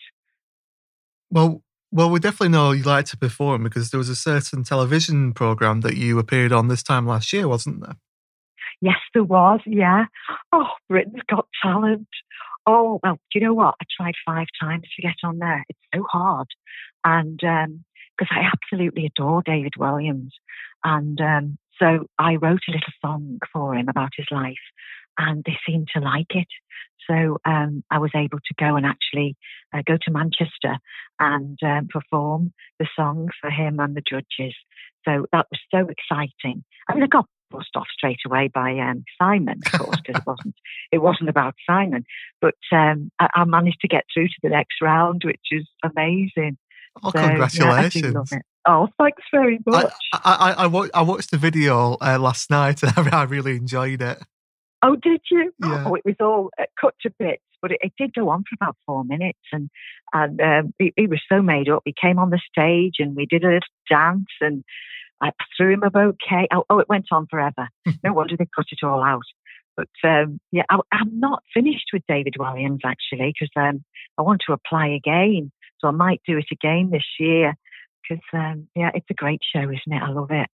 [1.31, 5.33] Well, well, we definitely know you like to perform because there was a certain television
[5.33, 7.97] program that you appeared on this time last year, wasn't there?
[8.81, 9.61] Yes, there was.
[9.67, 10.07] Yeah.
[10.53, 12.09] Oh, Britain's Got Talent.
[12.67, 13.75] Oh, well, do you know what?
[13.81, 15.65] I tried five times to get on there.
[15.69, 16.49] It's so hard.
[17.05, 20.31] And because um, I absolutely adore David Walliams.
[20.83, 24.55] And um, so I wrote a little song for him about his life,
[25.19, 26.49] and they seemed to like it.
[27.09, 29.37] So um, I was able to go and actually
[29.75, 30.79] uh, go to Manchester
[31.19, 34.55] and um, perform the song for him and the judges.
[35.05, 36.65] So that was so exciting.
[36.89, 40.27] I mean, I got bussed off straight away by um, Simon, of course, because it
[40.27, 40.55] wasn't
[40.93, 42.05] it wasn't about Simon.
[42.41, 46.57] But um, I, I, managed to get through to the next round, which is amazing.
[47.03, 48.31] Oh, so, congratulations!
[48.33, 49.93] Yeah, oh, thanks very much.
[50.13, 54.19] I I, I, I watched the video uh, last night and I really enjoyed it.
[54.85, 55.53] Oh, did you?
[55.65, 55.85] Yeah.
[55.87, 58.55] Oh, it was all uh, cut to bits, but it, it, did go on for
[58.55, 59.71] about four minutes, and
[60.13, 61.83] and um, he, he was so made up.
[61.87, 64.63] He came on the stage and we did a little dance and
[65.23, 66.49] I threw him a bouquet.
[66.53, 67.69] Oh, oh it went on forever.
[68.05, 69.25] no wonder they cut it all out.
[69.77, 73.83] But um, yeah, I, am not finished with David Walliams actually because um,
[74.19, 75.51] I want to apply again.
[75.81, 77.55] So I might do it again this year
[78.03, 80.03] because um, yeah, it's a great show, isn't it?
[80.03, 80.49] I love it.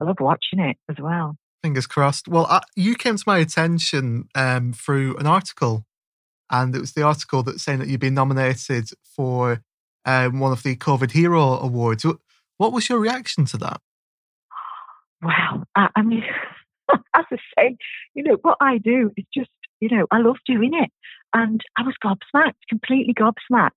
[0.00, 1.36] I love watching it as well.
[1.64, 2.28] Fingers crossed.
[2.28, 5.86] Well, I, you came to my attention um, through an article,
[6.50, 9.62] and it was the article that's saying that you've been nominated for
[10.04, 12.04] um, one of the COVID Hero Awards.
[12.58, 13.80] What was your reaction to that?
[15.22, 16.24] Well, I, I mean,
[16.92, 17.78] as I say,
[18.12, 19.48] you know, what I do is just,
[19.80, 20.90] you know, I love doing it.
[21.32, 23.70] And I was gobsmacked, completely gobsmacked.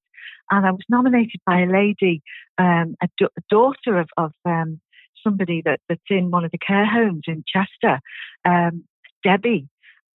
[0.51, 2.21] And I was nominated by a lady,
[2.57, 4.81] um, a, a daughter of, of um,
[5.27, 7.99] somebody that, that's in one of the care homes in Chester,
[8.45, 8.83] um,
[9.23, 9.67] Debbie.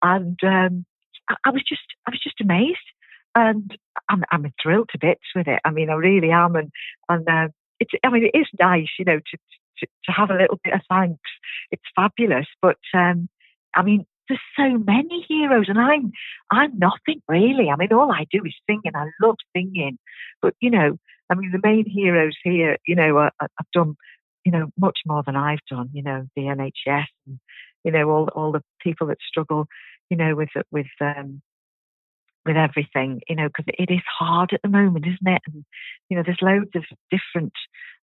[0.03, 0.85] And um,
[1.29, 2.79] I, I, was just, I was just amazed.
[3.35, 3.77] And
[4.09, 5.61] I'm, I'm thrilled to bits with it.
[5.65, 6.57] I mean, I really am.
[6.57, 6.71] And,
[7.09, 7.49] and uh,
[7.81, 9.39] it's, I mean, it is nice, you know, to,
[9.79, 11.31] to, to have a little bit of thanks.
[11.71, 12.47] It's fabulous.
[12.61, 13.29] But um,
[13.75, 16.13] I mean, there's so many heroes, and I'm
[16.51, 17.69] I'm nothing really.
[17.71, 19.99] I mean, all I do is sing, and I love singing.
[20.41, 20.99] But you know,
[21.33, 23.97] I mean, the main heroes here, you know, I, I've done,
[24.45, 25.91] you know, much more than I've done.
[25.93, 27.39] You know, the NHS, and
[27.85, 29.67] you know, all all the people that struggle,
[30.11, 31.43] you know, with with um,
[32.45, 35.43] with everything, you know, because it is hard at the moment, isn't it?
[35.47, 35.65] And
[36.09, 37.53] you know, there's loads of different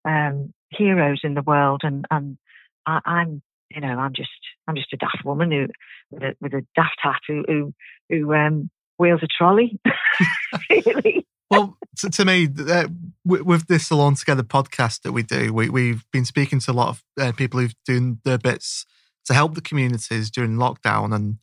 [0.05, 2.37] um, heroes in the world, and and
[2.85, 4.29] I, I'm, you know, I'm just
[4.67, 5.67] I'm just a daft woman who
[6.11, 7.73] with a, with a daft hat who who,
[8.09, 9.79] who um, wheels a trolley.
[10.69, 11.25] really.
[11.49, 12.87] Well, to, to me, uh,
[13.25, 16.73] with, with this Alone Together podcast that we do, we, we've been speaking to a
[16.73, 18.85] lot of uh, people who've doing their bits
[19.25, 21.37] to help the communities during lockdown and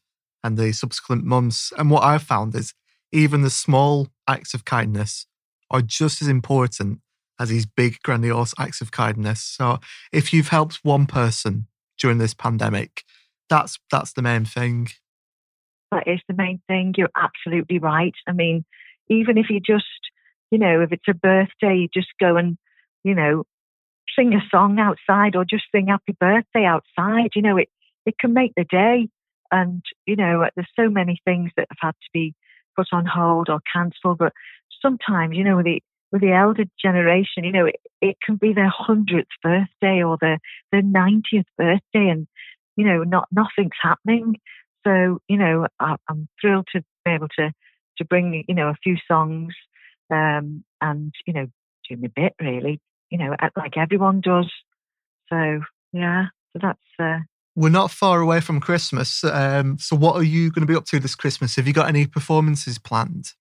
[0.45, 1.73] and the subsequent months.
[1.77, 2.73] And what I've found is
[3.11, 5.27] even the small acts of kindness
[5.71, 7.01] are just as important
[7.41, 9.43] as these big, grandiose acts of kindness.
[9.43, 9.81] So
[10.13, 11.67] if you've helped one person
[11.99, 13.03] during this pandemic,
[13.51, 14.89] that's that's the main thing.
[15.91, 16.95] That is the main thing.
[16.97, 18.15] You're absolutely right.
[18.27, 18.65] I mean,
[19.09, 19.85] even if you just,
[20.51, 22.57] you know, if it's a birthday, you just go and,
[23.05, 23.45] you know,
[24.19, 27.31] sing a song outside or just sing happy birthday outside.
[27.35, 27.69] You know, it,
[28.05, 29.09] it can make the day.
[29.51, 32.35] And, you know, uh, there's so many things that have had to be
[32.77, 34.19] put on hold or cancelled.
[34.19, 34.33] But
[34.83, 38.53] sometimes, you know, with the, with the elder generation, you know, it, it can be
[38.53, 40.39] their hundredth birthday or their
[40.73, 42.27] their ninetieth birthday, and
[42.77, 44.37] you know, not nothing's happening.
[44.87, 47.53] So, you know, I, am thrilled to be able to
[47.99, 49.55] to bring, you know, a few songs
[50.11, 51.47] um, and you know,
[51.89, 52.81] do my bit really,
[53.11, 54.51] you know, like everyone does.
[55.29, 55.61] So,
[55.93, 56.81] yeah, so that's.
[56.99, 57.19] Uh,
[57.55, 59.25] we're not far away from Christmas.
[59.25, 61.57] Um, so, what are you going to be up to this Christmas?
[61.57, 63.33] Have you got any performances planned?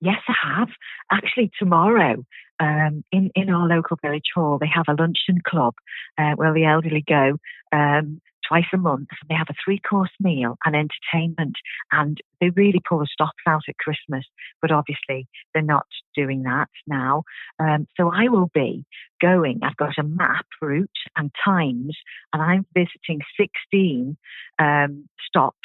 [0.00, 0.68] Yes, I have.
[1.12, 2.24] Actually, tomorrow
[2.60, 5.74] um, in in our local village hall, they have a luncheon club
[6.18, 7.38] uh, where the elderly go.
[7.72, 9.08] Um, twice a month.
[9.28, 11.56] They have a three course meal and entertainment,
[11.92, 14.24] and they really pull the stops out at Christmas.
[14.60, 17.22] But obviously, they're not doing that now.
[17.58, 18.84] Um, so I will be
[19.20, 19.60] going.
[19.62, 21.96] I've got a map, route, and times,
[22.32, 24.16] and I'm visiting 16
[24.58, 25.56] um, stops.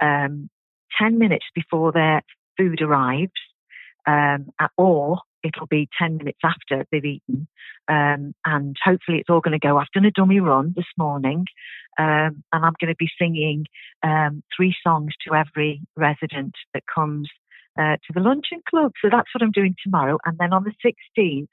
[0.00, 0.48] Um,
[1.00, 2.22] 10 minutes before their
[2.58, 3.32] food arrives,
[4.06, 7.48] um, or it'll be 10 minutes after they've eaten.
[7.88, 9.76] Um, and hopefully it's all going to go.
[9.76, 11.46] I've done a dummy run this morning
[11.98, 13.66] um, and I'm going to be singing
[14.02, 17.28] um, three songs to every resident that comes
[17.78, 18.92] uh, to the luncheon club.
[19.02, 20.18] So that's what I'm doing tomorrow.
[20.24, 21.48] And then on the 16th,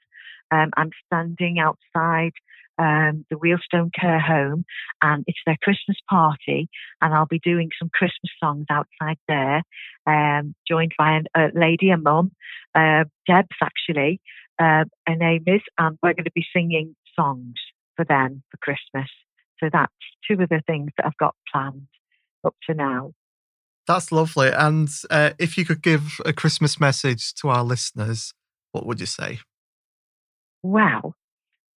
[0.50, 2.32] um, I'm standing outside
[2.80, 4.64] um, the Wheelstone Care Home,
[5.02, 6.68] and it's their Christmas party,
[7.00, 9.62] and I'll be doing some Christmas songs outside there,
[10.06, 12.32] um, joined by a lady, a mum,
[12.74, 14.20] uh, Deb's actually,
[14.58, 17.54] uh, her name is, and we're going to be singing songs
[17.96, 19.10] for them for Christmas.
[19.58, 19.92] So that's
[20.26, 21.88] two of the things that I've got planned
[22.44, 23.12] up to now.
[23.86, 24.48] That's lovely.
[24.48, 28.32] And uh, if you could give a Christmas message to our listeners,
[28.72, 29.40] what would you say?
[30.62, 31.14] Well,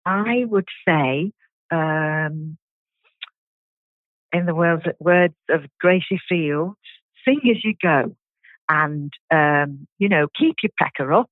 [0.05, 1.31] I would say,
[1.71, 2.57] um,
[4.31, 6.77] in the words, words of Gracie Fields,
[7.25, 8.15] sing as you go
[8.69, 11.29] and, um, you know, keep your pecker up.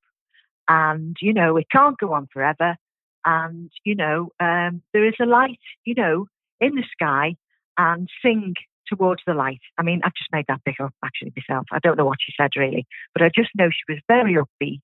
[0.68, 2.78] And, you know, it can't go on forever.
[3.26, 6.28] And, you know, um, there is a light, you know,
[6.60, 7.36] in the sky
[7.78, 8.56] and sing
[8.88, 9.62] towards the light.
[9.78, 11.66] I mean, I've just made that big up actually myself.
[11.72, 14.82] I don't know what she said really, but I just know she was very upbeat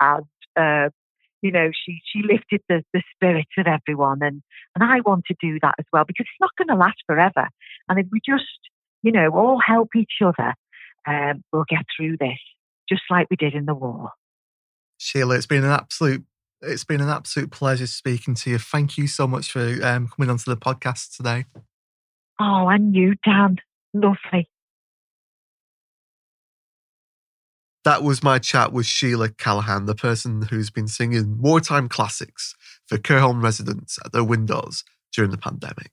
[0.00, 0.24] and
[0.56, 0.90] uh,
[1.44, 4.42] you know, she she lifted the, the spirits of everyone and
[4.74, 7.48] and I want to do that as well because it's not gonna last forever.
[7.88, 8.44] And if we just,
[9.02, 10.54] you know, all help each other,
[11.06, 12.38] um, we'll get through this,
[12.88, 14.08] just like we did in the war.
[14.96, 16.24] Sheila, it's been an absolute
[16.62, 18.58] it's been an absolute pleasure speaking to you.
[18.58, 21.44] Thank you so much for um, coming onto the podcast today.
[22.40, 23.58] Oh, and you, Dan.
[23.92, 24.48] Lovely.
[27.84, 32.54] That was my chat with Sheila Callahan, the person who's been singing wartime classics
[32.86, 35.90] for home residents at their windows during the pandemic.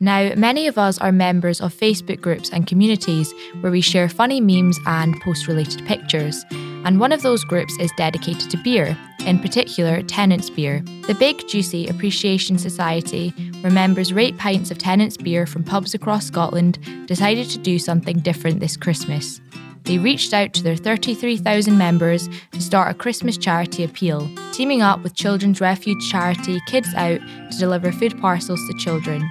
[0.00, 4.40] Now, many of us are members of Facebook groups and communities where we share funny
[4.40, 6.44] memes and post related pictures.
[6.50, 10.82] And one of those groups is dedicated to beer, in particular, Tennent's Beer.
[11.06, 13.28] The Big Juicy Appreciation Society,
[13.60, 18.18] where members rate pints of Tennent's beer from pubs across Scotland, decided to do something
[18.18, 19.40] different this Christmas.
[19.84, 25.02] They reached out to their 33,000 members to start a Christmas charity appeal, teaming up
[25.02, 29.28] with children's refuge charity Kids Out to deliver food parcels to children.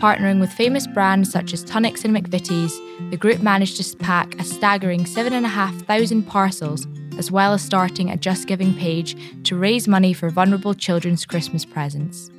[0.00, 2.76] Partnering with famous brands such as Tunnocks and McVitie's,
[3.10, 8.48] the group managed to pack a staggering 7,500 parcels, as well as starting a Just
[8.48, 12.30] Giving page to raise money for vulnerable children's Christmas presents.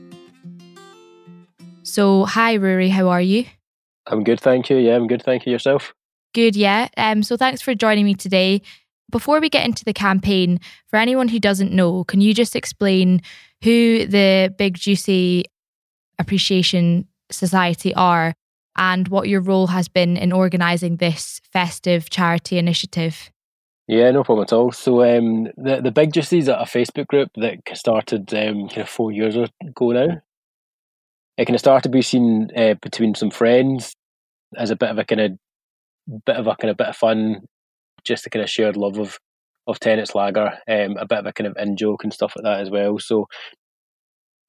[1.84, 3.46] So, hi Rory, how are you?
[4.08, 4.78] I'm good, thank you.
[4.78, 5.54] Yeah, I'm good, thank you.
[5.54, 5.94] Yourself?
[6.36, 6.90] Good, yeah.
[6.98, 8.62] Um, so thanks for joining me today.
[9.10, 13.22] Before we get into the campaign, for anyone who doesn't know, can you just explain
[13.64, 15.46] who the Big Juicy
[16.20, 18.34] Appreciation Society are
[18.76, 23.32] and what your role has been in organising this festive charity initiative?
[23.88, 24.74] Yeah, no problem at all.
[24.74, 28.90] So um, the the Big Juicies are a Facebook group that started um, kind of
[28.90, 30.22] four years ago now.
[31.38, 33.94] It kind of started to be seen uh, between some friends
[34.58, 35.40] as a bit of a kind of
[36.26, 37.42] bit of a kind of bit of fun,
[38.04, 39.20] just a kind of shared love of
[39.68, 42.44] of Tennent's Lager, um, a bit of a kind of in joke and stuff like
[42.44, 43.00] that as well.
[43.00, 43.28] So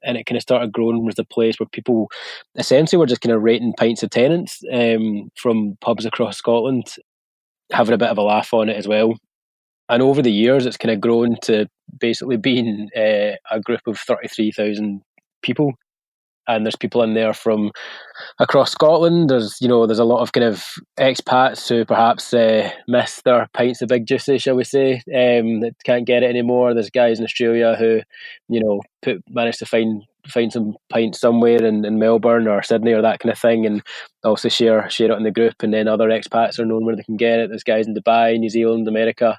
[0.02, 2.08] and it kind of started growing with the place where people
[2.56, 6.94] essentially were just kind of rating pints of Tennent's um, from pubs across Scotland,
[7.72, 9.14] having a bit of a laugh on it as well.
[9.88, 11.66] And over the years, it's kind of grown to
[11.98, 15.00] basically being uh, a group of 33,000
[15.42, 15.72] people
[16.48, 17.70] and there's people in there from
[18.38, 19.30] across Scotland.
[19.30, 20.64] There's you know there's a lot of kind of
[20.98, 25.74] expats who perhaps uh, miss their pints of big juicy, shall we say, um, that
[25.84, 26.74] can't get it anymore.
[26.74, 28.00] There's guys in Australia who,
[28.48, 32.92] you know, put managed to find find some pints somewhere in, in Melbourne or Sydney
[32.92, 33.82] or that kind of thing, and
[34.24, 35.62] also share share it in the group.
[35.62, 37.48] And then other expats are known where they can get it.
[37.48, 39.38] There's guys in Dubai, New Zealand, America.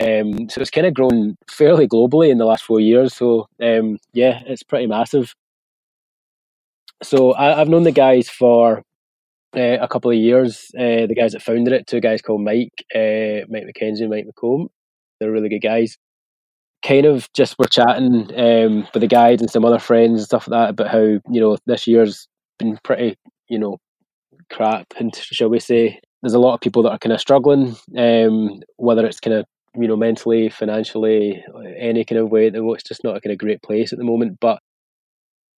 [0.00, 3.14] Um, so it's kind of grown fairly globally in the last four years.
[3.14, 5.34] So um, yeah, it's pretty massive.
[7.02, 8.82] So I, have known the guys for
[9.56, 10.70] uh, a couple of years.
[10.76, 14.26] Uh, the guys that founded it, two guys called Mike, uh, Mike McKenzie, and Mike
[14.26, 14.66] McComb.
[15.20, 15.96] They're really good guys.
[16.84, 20.48] Kind of just were chatting um, with the guys and some other friends and stuff
[20.48, 22.28] like that about how you know this year's
[22.58, 23.16] been pretty
[23.48, 23.78] you know
[24.50, 26.00] crap, and shall we say?
[26.22, 29.44] There's a lot of people that are kind of struggling, um, whether it's kind of
[29.76, 31.42] you know mentally, financially,
[31.78, 32.50] any kind of way.
[32.50, 34.38] That It's just not a kind of great place at the moment.
[34.40, 34.60] But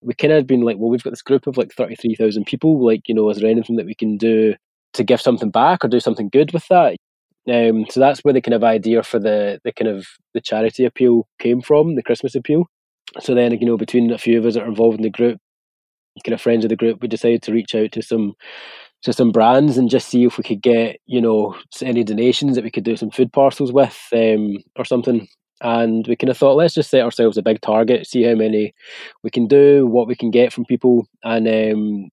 [0.07, 2.83] we kind of been like, well, we've got this group of like 33,000 people.
[2.83, 4.55] Like, you know, is there anything that we can do
[4.93, 6.95] to give something back or do something good with that?
[7.51, 10.85] Um, so that's where the kind of idea for the the kind of the charity
[10.85, 12.67] appeal came from, the Christmas appeal.
[13.19, 15.39] So then, you know, between a few of us that are involved in the group,
[16.25, 18.33] kind of friends of the group, we decided to reach out to some
[19.03, 22.63] to some brands and just see if we could get, you know, any donations that
[22.63, 25.27] we could do some food parcels with, um, or something
[25.61, 28.73] and we kind of thought let's just set ourselves a big target see how many
[29.23, 31.07] we can do what we can get from people.
[31.23, 32.09] And um,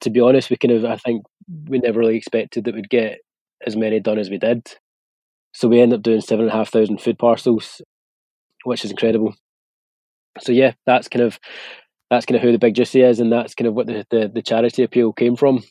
[0.00, 1.24] to be honest we kind of i think
[1.68, 3.18] we never really expected that we'd get
[3.66, 4.76] as many done as we did.
[5.52, 7.82] So we ended up doing seven and a half thousand food parcels
[8.64, 9.34] which is incredible.
[10.40, 11.38] So yeah that's kind of
[12.10, 14.30] that's kind of who the big juicy is and that's kind of what the, the,
[14.32, 15.62] the charity appeal came from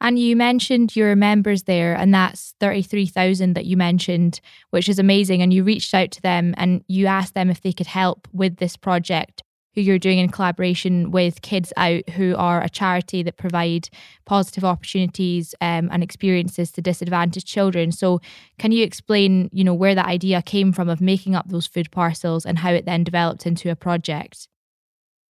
[0.00, 5.40] and you mentioned your members there, and that's 33,000 that you mentioned, which is amazing.
[5.40, 8.56] And you reached out to them and you asked them if they could help with
[8.56, 9.42] this project,
[9.74, 13.88] who you're doing in collaboration with Kids Out, who are a charity that provide
[14.26, 17.90] positive opportunities um, and experiences to disadvantaged children.
[17.90, 18.20] So,
[18.58, 21.90] can you explain, you know, where that idea came from of making up those food
[21.90, 24.48] parcels and how it then developed into a project?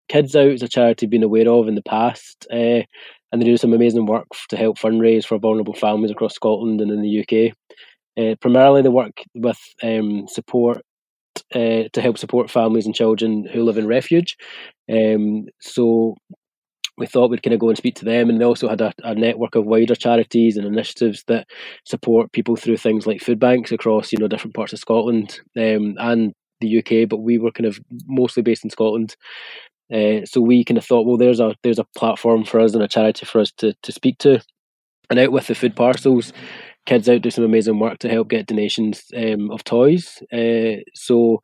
[0.08, 2.46] Kids Out is a charity have been aware of in the past.
[2.52, 2.82] Uh,
[3.32, 6.90] and they do some amazing work to help fundraise for vulnerable families across Scotland and
[6.90, 7.54] in the UK.
[8.18, 10.82] Uh, primarily, they work with um, support
[11.54, 14.36] uh, to help support families and children who live in refuge.
[14.90, 16.16] Um, so
[16.98, 18.92] we thought we'd kind of go and speak to them, and they also had a,
[19.04, 21.46] a, network of wider charities and initiatives that
[21.84, 25.94] support people through things like food banks across you know different parts of Scotland um,
[25.98, 27.08] and the UK.
[27.08, 29.14] But we were kind of mostly based in Scotland,
[29.92, 32.82] uh, so we kind of thought, well, there's a there's a platform for us and
[32.82, 34.40] a charity for us to to speak to,
[35.10, 36.32] and out with the food parcels,
[36.86, 40.22] kids out do some amazing work to help get donations um, of toys.
[40.32, 41.40] Uh, so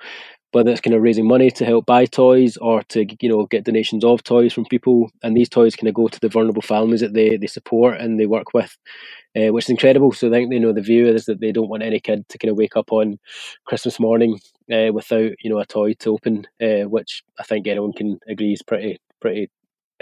[0.53, 3.65] whether it's kind of raising money to help buy toys or to you know get
[3.65, 7.01] donations of toys from people, and these toys kind of go to the vulnerable families
[7.01, 8.77] that they they support and they work with
[9.37, 10.13] uh, which is incredible.
[10.13, 12.39] So I think you know the view is that they don't want any kid to
[12.39, 13.19] kind of wake up on
[13.65, 14.39] Christmas morning
[14.73, 18.53] uh, without you know a toy to open, uh, which I think anyone can agree
[18.53, 19.51] is pretty pretty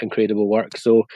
[0.03, 0.77] incredible work.
[0.77, 1.07] So,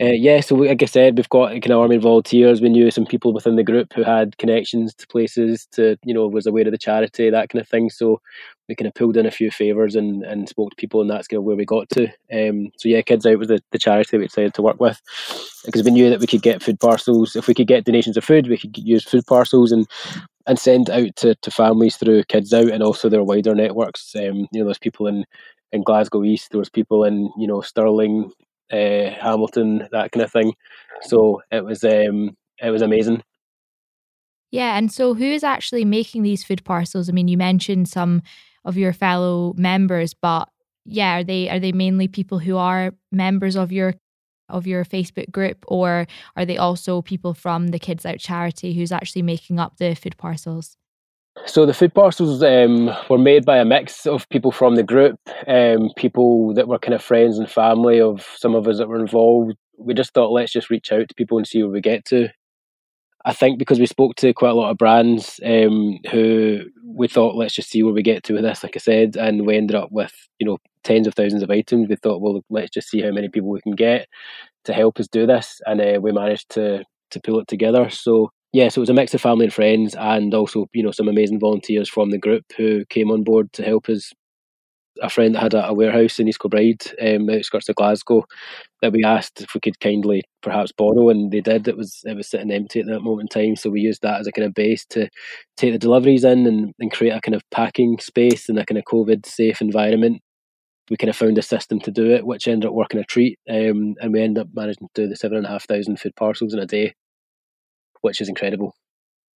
[0.00, 2.60] uh, yeah, so like I said, we've got kind of army volunteers.
[2.60, 6.26] We knew some people within the group who had connections to places, to you know,
[6.26, 7.90] was aware of the charity, that kind of thing.
[7.90, 8.20] So
[8.68, 11.28] we kind of pulled in a few favours and, and spoke to people, and that's
[11.28, 12.04] kind of where we got to.
[12.32, 15.00] Um, so yeah, Kids Out was the, the charity we decided to work with
[15.64, 17.36] because we knew that we could get food parcels.
[17.36, 19.86] If we could get donations of food, we could use food parcels and
[20.46, 24.14] and send out to, to families through Kids Out and also their wider networks.
[24.16, 25.24] Um, you know, there's people in
[25.72, 28.30] in Glasgow East, there was people in you know Stirling,
[28.72, 30.52] uh, Hamilton, that kind of thing.
[31.02, 33.22] So it was um, it was amazing.
[34.50, 37.08] Yeah, and so who is actually making these food parcels?
[37.08, 38.22] I mean, you mentioned some
[38.64, 40.48] of your fellow members, but
[40.84, 43.94] yeah, are they are they mainly people who are members of your
[44.48, 46.06] of your Facebook group, or
[46.36, 50.16] are they also people from the Kids Out charity who's actually making up the food
[50.18, 50.76] parcels?
[51.46, 55.18] So the food parcels um, were made by a mix of people from the group,
[55.46, 59.00] um, people that were kind of friends and family of some of us that were
[59.00, 59.54] involved.
[59.78, 62.28] We just thought let's just reach out to people and see where we get to.
[63.24, 67.36] I think because we spoke to quite a lot of brands um, who we thought
[67.36, 69.76] let's just see where we get to with this, like I said, and we ended
[69.76, 71.88] up with you know tens of thousands of items.
[71.88, 74.08] We thought, well, let's just see how many people we can get
[74.64, 77.90] to help us do this, and uh, we managed to to pull it together.
[77.90, 80.90] So yeah, so it was a mix of family and friends, and also you know
[80.90, 84.12] some amazing volunteers from the group who came on board to help us.
[85.02, 88.24] A friend that had a, a warehouse in East Kilbride, um, outskirts of Glasgow,
[88.82, 91.68] that we asked if we could kindly perhaps borrow, and they did.
[91.68, 94.20] It was it was sitting empty at that moment in time, so we used that
[94.20, 95.08] as a kind of base to
[95.56, 98.78] take the deliveries in and, and create a kind of packing space and a kind
[98.78, 100.20] of COVID safe environment
[100.90, 103.38] we kind of found a system to do it, which ended up working a treat.
[103.48, 106.16] Um, and we ended up managing to do the seven and a half thousand food
[106.16, 106.94] parcels in a day,
[108.02, 108.74] which is incredible.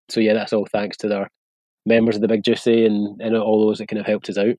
[0.08, 1.28] So yeah, that's all thanks to our
[1.86, 4.56] members of the Big Juicy and, and all those that kind of helped us out.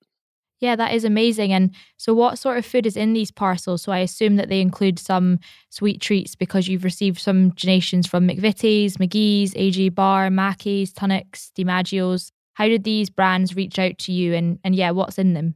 [0.62, 1.52] Yeah, that is amazing.
[1.52, 3.82] And so, what sort of food is in these parcels?
[3.82, 5.40] So, I assume that they include some
[5.70, 12.32] sweet treats because you've received some donations from McVitie's, McGhee's, AG Barr, Mackie's, Tunnocks, DiMaggio's.
[12.54, 14.34] How did these brands reach out to you?
[14.34, 15.56] And, and yeah, what's in them?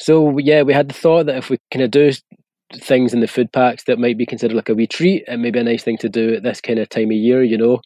[0.00, 2.10] So yeah, we had the thought that if we kind of do
[2.76, 5.58] things in the food packs that might be considered like a wee treat and maybe
[5.58, 7.80] a nice thing to do at this kind of time of year, you know.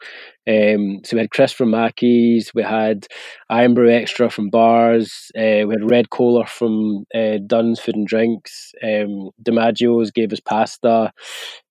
[0.47, 3.07] Um, so we had Chris from Mackie's, we had
[3.51, 8.73] Irn-Bru Extra from Barr's, uh, we had Red Cola from uh, Dunn's Food and Drinks,
[8.83, 11.13] um, DiMaggio's gave us pasta,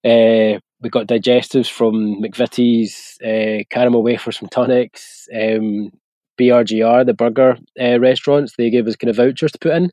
[0.04, 5.92] uh, we got digestives from McVitie's, uh, caramel wafers from Tunnocks, um,
[6.40, 9.92] BRGR, the burger uh, restaurants, they gave us kind of vouchers to put in.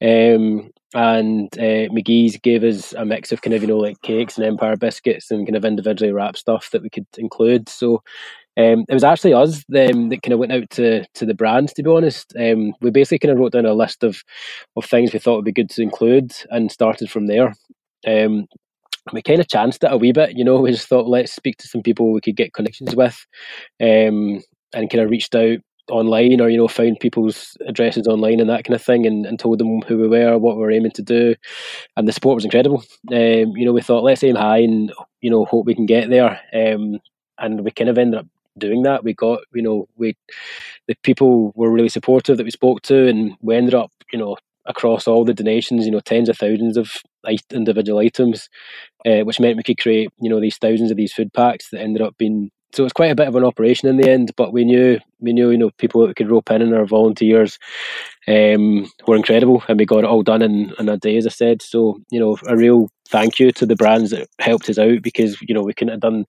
[0.00, 4.36] Um, and uh, McGhee's gave us a mix of kind of, you know, like cakes
[4.36, 7.68] and Empire biscuits and kind of individually wrapped stuff that we could include.
[7.68, 8.02] So
[8.56, 11.72] um, it was actually us um, that kind of went out to, to the brands,
[11.74, 12.32] to be honest.
[12.38, 14.22] Um, we basically kind of wrote down a list of,
[14.76, 17.54] of things we thought would be good to include and started from there.
[18.06, 18.46] Um,
[19.12, 20.60] we kind of chanced it a wee bit, you know.
[20.60, 23.26] We just thought, let's speak to some people we could get connections with,
[23.80, 24.42] um,
[24.74, 25.58] and kind of reached out
[25.90, 29.38] online or you know found people's addresses online and that kind of thing and, and
[29.38, 31.34] told them who we were what we were aiming to do.
[31.96, 32.82] And the support was incredible.
[33.10, 36.10] Um, you know we thought let's aim high and you know hope we can get
[36.10, 36.40] there.
[36.54, 36.98] Um,
[37.38, 38.26] and we kind of ended up
[38.58, 39.04] doing that.
[39.04, 40.16] We got you know we
[40.86, 44.36] the people were really supportive that we spoke to and we ended up you know
[44.66, 46.92] across all the donations you know tens of thousands of
[47.50, 48.48] individual items
[49.06, 51.80] uh, which meant we could create you know these thousands of these food packs that
[51.80, 54.32] ended up being so it's quite a bit of an operation in the end.
[54.36, 56.84] But we knew we knew you know people that we could rope in and our
[56.84, 57.58] volunteers
[58.26, 61.30] um, were incredible, and we got it all done in, in a day, as I
[61.30, 61.62] said.
[61.62, 65.40] So you know a real thank you to the brands that helped us out because
[65.42, 66.26] you know we couldn't have done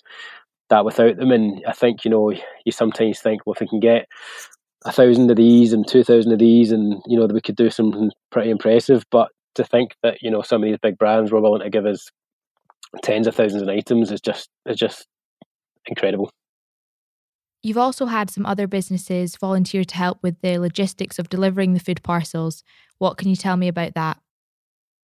[0.69, 1.31] that without them.
[1.31, 4.07] And I think you know you sometimes think, well, if we can get
[4.85, 7.69] a thousand of these and two thousand of these, and you know we could do
[7.69, 9.03] something pretty impressive.
[9.11, 11.85] But to think that you know some of these big brands were willing to give
[11.85, 12.09] us
[13.03, 15.05] tens of thousands of items is just is just
[15.87, 16.31] incredible.
[17.61, 21.79] You've also had some other businesses volunteer to help with the logistics of delivering the
[21.79, 22.63] food parcels.
[22.99, 24.17] What can you tell me about that?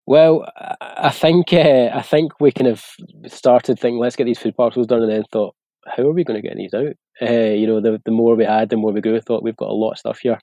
[0.06, 0.46] Well,
[0.80, 2.84] I think uh, I think we kind of
[3.26, 5.54] started thinking, let's get these food parcels done, and then thought,
[5.86, 6.94] how are we going to get these out?
[7.22, 9.18] Uh, you know, the the more we had, the more we grew.
[9.20, 10.38] Thought we've got a lot of stuff here.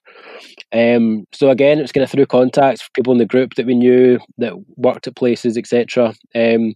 [0.72, 3.74] Um, so again, it was kind of through contacts, people in the group that we
[3.74, 6.12] knew that worked at places, etc.
[6.34, 6.74] Um,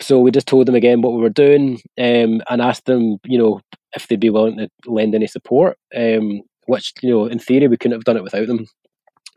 [0.00, 3.38] so we just told them again what we were doing um, and asked them, you
[3.38, 3.60] know,
[3.94, 5.78] if they'd be willing to lend any support.
[5.96, 8.66] Um, which you know, in theory, we couldn't have done it without them.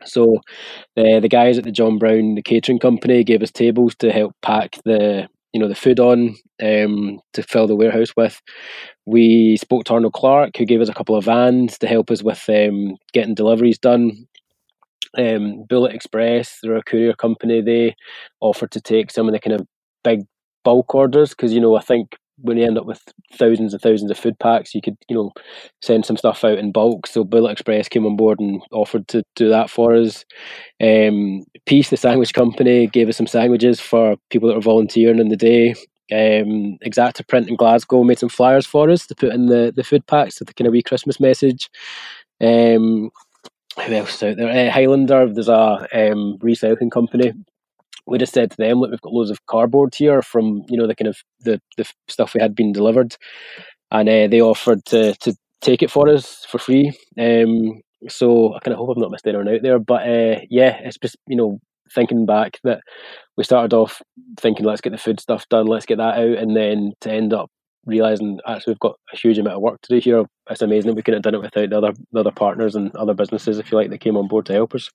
[0.04, 0.40] So
[0.96, 4.34] the the guys at the John Brown, the catering company, gave us tables to help
[4.42, 8.40] pack the you know the food on um, to fill the warehouse with.
[9.06, 12.22] We spoke to Arnold Clark, who gave us a couple of vans to help us
[12.22, 14.26] with um, getting deliveries done.
[15.18, 17.60] Um, Bullet Express, they're a courier company.
[17.60, 17.96] They
[18.40, 19.66] offered to take some of the kind of
[20.04, 20.20] big
[20.64, 23.02] bulk orders because you know I think when you end up with
[23.34, 25.32] thousands and thousands of food packs, you could you know
[25.82, 27.06] send some stuff out in bulk.
[27.06, 30.24] So Bullet Express came on board and offered to do that for us.
[30.82, 35.28] Um, Piece, the sandwich company, gave us some sandwiches for people that were volunteering in
[35.28, 35.70] the day.
[36.12, 39.84] Um, Exacta Print in Glasgow made some flyers for us to put in the, the
[39.84, 41.70] food packs with the kind of wee Christmas message.
[42.40, 43.10] Um,
[43.80, 44.68] who else is out there?
[44.68, 47.32] Uh, Highlander, there's a um, recycling company
[48.10, 50.86] we just said to them, look, we've got loads of cardboard here from you know
[50.86, 53.16] the kind of the the stuff we had been delivered,
[53.90, 56.88] and uh, they offered to to take it for us for free.
[57.18, 60.80] Um, so I kind of hope I've not missed anyone out there, but uh, yeah,
[60.82, 61.60] it's just you know
[61.94, 62.80] thinking back that
[63.36, 64.02] we started off
[64.38, 67.32] thinking let's get the food stuff done, let's get that out, and then to end
[67.32, 67.50] up
[67.86, 70.24] realizing actually we've got a huge amount of work to do here.
[70.50, 72.94] It's amazing that we couldn't have done it without the other the other partners and
[72.96, 74.90] other businesses, if you like, that came on board to help us.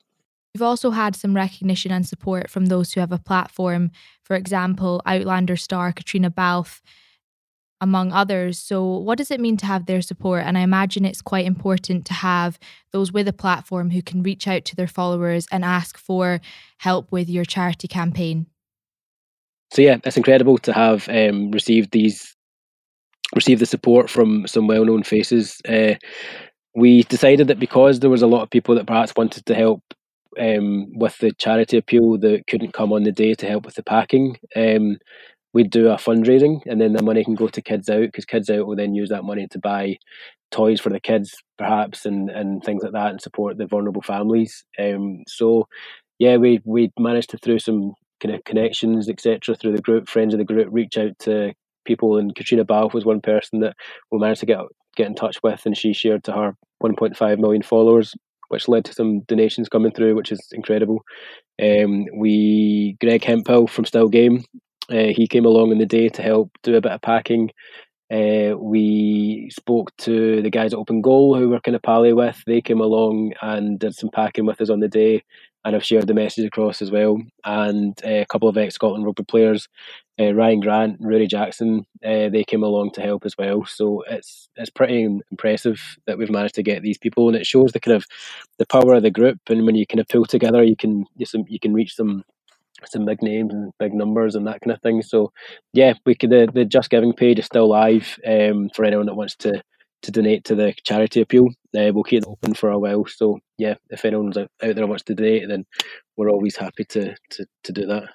[0.56, 3.92] You've also had some recognition and support from those who have a platform.
[4.24, 6.82] For example, Outlander star Caitríona Balfe,
[7.82, 8.58] among others.
[8.58, 10.46] So, what does it mean to have their support?
[10.46, 12.58] And I imagine it's quite important to have
[12.94, 16.40] those with a platform who can reach out to their followers and ask for
[16.78, 18.46] help with your charity campaign.
[19.74, 22.34] So yeah, it's incredible to have um, received these
[23.36, 25.60] received the support from some well known faces.
[25.68, 25.96] Uh,
[26.76, 29.84] we decided that because there was a lot of people that perhaps wanted to help
[30.40, 33.84] um, with the charity appeal that couldn't come on the day to help with the
[33.84, 34.98] packing, um,
[35.54, 38.50] we'd do a fundraising and then the money can go to Kids Out because Kids
[38.50, 39.98] Out will then use that money to buy
[40.52, 44.66] toys for the kids perhaps and, and things like that and support the vulnerable families.
[44.78, 45.68] Um, so
[46.20, 50.34] yeah, we we managed to through some kind of connections etc through the group, friends
[50.34, 51.54] of the group, reach out to
[51.86, 53.76] people and Caitríona Balfe was one person that
[54.12, 54.60] we managed to get
[54.96, 58.14] get in touch with and she shared to her 1.5 million followers
[58.50, 61.04] which led to some donations coming through, which is incredible.
[61.62, 64.44] Um, we Greg Hemphill from Still Game,
[64.90, 67.52] uh, he came along in the day to help do a bit of packing.
[68.14, 72.40] Uh, we spoke to the guys at Open Goal who we're kind of pally with.
[72.46, 75.24] They came along and did some packing with us on the day,
[75.66, 77.20] and I've shared the message across as well.
[77.44, 79.68] And uh, a couple of ex Scotland rugby players,
[80.20, 83.66] uh, Ryan Grant and Ruaridh Jackson, uh, they came along to help as well.
[83.66, 87.72] So it's it's pretty impressive that we've managed to get these people, and it shows
[87.72, 88.06] the kind of
[88.60, 89.40] the power of the group.
[89.50, 92.24] And when you kind of pull together, you can you, some, you can reach some
[92.86, 95.02] some big names and big numbers and that kind of thing.
[95.02, 95.32] So
[95.74, 99.16] yeah, we could the, the Just Giving page is still live um, for anyone that
[99.16, 99.64] wants to
[100.06, 101.48] to donate to the charity appeal.
[101.78, 103.06] Uh, we'll keep it open for a while.
[103.06, 105.66] So yeah, if anyone's out, there wants to donate, then
[106.18, 108.10] we're always happy to to to do that.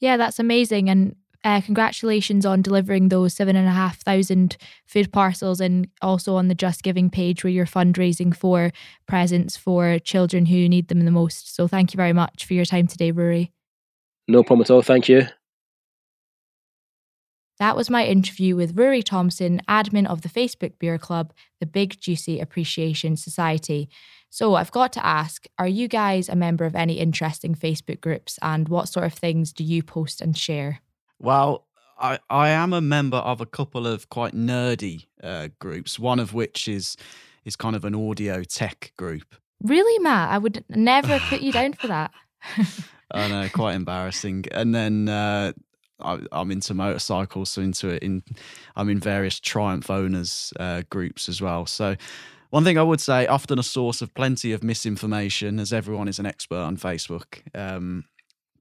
[0.00, 0.90] Yeah, that's amazing.
[0.90, 6.36] And uh, congratulations on delivering those seven and a half thousand food parcels and also
[6.36, 8.72] on the Just Giving page where you're fundraising for
[9.06, 11.54] presents for children who need them the most.
[11.54, 13.52] So thank you very much for your time today, Rory.
[14.26, 14.80] No problem at all.
[14.80, 15.26] Thank you.
[17.58, 22.00] That was my interview with Rory Thompson, admin of the Facebook Beer Club, the Big
[22.00, 23.88] Juicy Appreciation Society.
[24.28, 28.38] So I've got to ask are you guys a member of any interesting Facebook groups
[28.42, 30.80] and what sort of things do you post and share?
[31.20, 31.66] Well,
[31.98, 36.34] I, I am a member of a couple of quite nerdy uh, groups, one of
[36.34, 36.96] which is
[37.44, 39.34] is kind of an audio tech group.
[39.62, 40.30] Really, Matt?
[40.30, 42.10] I would never put you down for that.
[43.10, 44.46] I know, quite embarrassing.
[44.50, 45.52] And then uh,
[46.00, 48.22] I, am into motorcycles, so into it in
[48.76, 51.66] I'm in various Triumph owners uh, groups as well.
[51.66, 51.96] So
[52.50, 56.18] one thing I would say, often a source of plenty of misinformation, as everyone is
[56.18, 57.42] an expert on Facebook.
[57.52, 58.04] Um,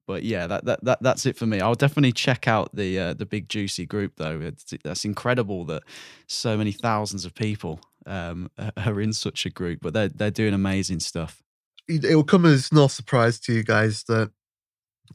[0.05, 1.61] but yeah, that, that that that's it for me.
[1.61, 4.39] I'll definitely check out the uh, the big juicy group though.
[4.41, 5.83] It's, that's incredible that
[6.27, 10.53] so many thousands of people um, are in such a group, but they're they're doing
[10.53, 11.41] amazing stuff.
[11.87, 14.31] It will come as no surprise to you guys that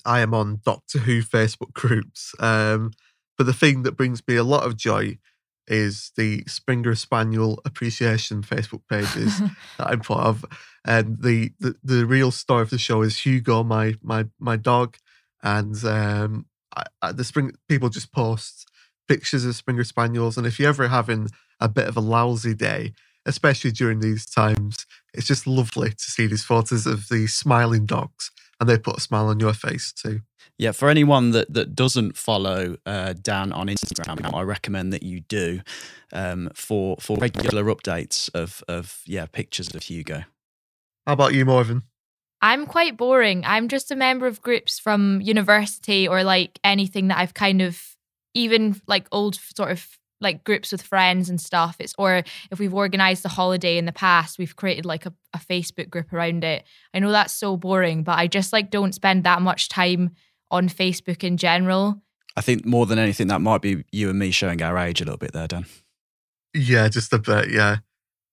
[0.05, 2.35] I am on Doctor Who Facebook groups.
[2.39, 2.93] Um,
[3.37, 5.19] but the thing that brings me a lot of joy
[5.67, 9.39] is the Springer Spaniel appreciation Facebook pages
[9.79, 10.45] that I'm part of.
[10.85, 14.97] And the, the the real star of the show is Hugo, my my my dog,
[15.43, 18.71] and um, I, I, the spring people just post
[19.07, 20.37] pictures of Springer Spaniels.
[20.37, 21.29] And if you're ever having
[21.61, 22.95] a bit of a lousy day,
[23.27, 28.31] especially during these times, it's just lovely to see these photos of the smiling dogs
[28.61, 30.21] and they put a smile on your face too.
[30.59, 35.21] Yeah, for anyone that, that doesn't follow uh, Dan on Instagram, I recommend that you
[35.21, 35.61] do
[36.13, 40.25] um, for for regular updates of of yeah pictures of Hugo.
[41.07, 41.83] How about you, Morven?
[42.41, 43.43] I'm quite boring.
[43.45, 47.81] I'm just a member of groups from university or like anything that I've kind of
[48.35, 51.77] even like old sort of like groups with friends and stuff.
[51.79, 55.39] It's or if we've organized a holiday in the past, we've created like a, a
[55.39, 56.65] Facebook group around it.
[56.93, 60.11] I know that's so boring, but I just like don't spend that much time
[60.51, 62.03] on Facebook in general.
[62.37, 65.05] I think more than anything, that might be you and me showing our age a
[65.05, 65.67] little bit there, Dan.
[66.55, 67.51] Yeah, just a bit.
[67.51, 67.79] Yeah,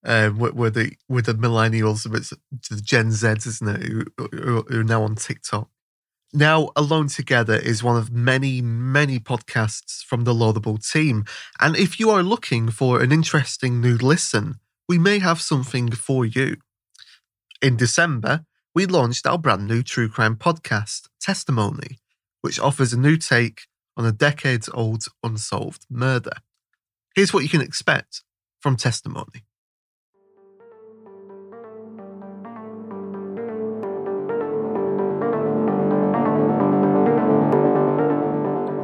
[0.05, 3.83] um, with the with the millennials, it's the Gen Zs, isn't it?
[3.83, 5.69] Who, who, who are now on TikTok.
[6.36, 11.23] Now, Alone Together is one of many, many podcasts from the Laudable team.
[11.61, 14.55] And if you are looking for an interesting new listen,
[14.86, 16.57] we may have something for you.
[17.61, 21.99] In December, we launched our brand new true crime podcast, Testimony,
[22.41, 23.61] which offers a new take
[23.95, 26.33] on a decades old unsolved murder.
[27.15, 28.23] Here's what you can expect
[28.59, 29.45] from Testimony.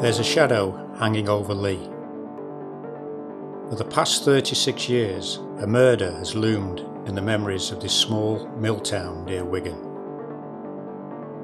[0.02, 1.88] There's a shadow hanging over Leigh.
[3.70, 8.48] For the past 36 years, a murder has loomed in the memories of this small
[8.58, 9.78] mill town near Wigan.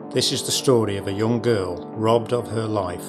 [0.09, 3.07] This is the story of a young girl robbed of her life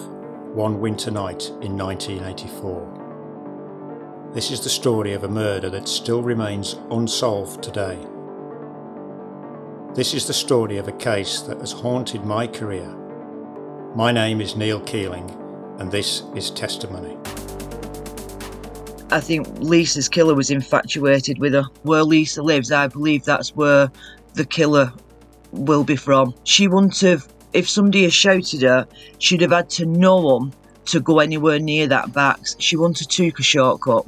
[0.52, 4.30] one winter night in 1984.
[4.34, 7.98] This is the story of a murder that still remains unsolved today.
[9.94, 13.07] This is the story of a case that has haunted my career.
[13.98, 15.28] My name is Neil Keeling,
[15.80, 17.16] and this is Testimony.
[19.10, 21.64] I think Lisa's killer was infatuated with her.
[21.82, 23.90] Where Lisa lives, I believe that's where
[24.34, 24.92] the killer
[25.50, 26.32] will be from.
[26.44, 28.86] She wouldn't have, if somebody had shouted her,
[29.18, 30.52] she'd have had to know them
[30.84, 32.54] to go anywhere near that box.
[32.60, 34.06] She wouldn't have took a shortcut.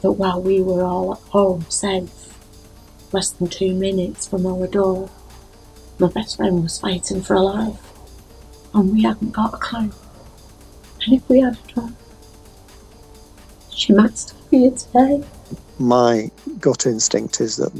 [0.00, 2.10] But while we were all at home, safe,
[3.12, 5.10] less than two minutes from our door,
[5.98, 7.91] my best friend was fighting for her life.
[8.74, 9.90] And we haven't got a clue.
[11.04, 11.92] And if we had a clue,
[13.74, 15.24] she might still be here today.
[15.78, 17.72] My gut instinct is that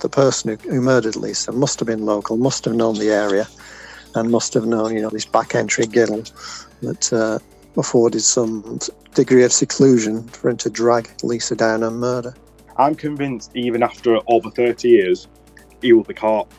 [0.00, 3.46] the person who, who murdered Lisa must have been local, must have known the area,
[4.14, 6.30] and must have known, you know, this back entry ginnel
[6.82, 7.38] that uh,
[7.76, 8.78] afforded some
[9.14, 12.34] degree of seclusion for him to drag Lisa down and murder.
[12.76, 15.28] I'm convinced, even after over 30 years,
[15.82, 16.50] he will be caught.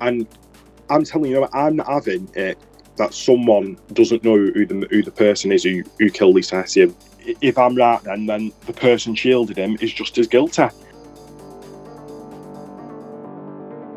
[0.00, 0.26] And
[0.90, 2.58] I'm telling you, I'm not having it
[2.98, 6.94] that someone doesn't know who the, who the person is who, who killed Lisa Hession.
[7.40, 10.68] If I'm right, then, then the person shielded him is just as guilty.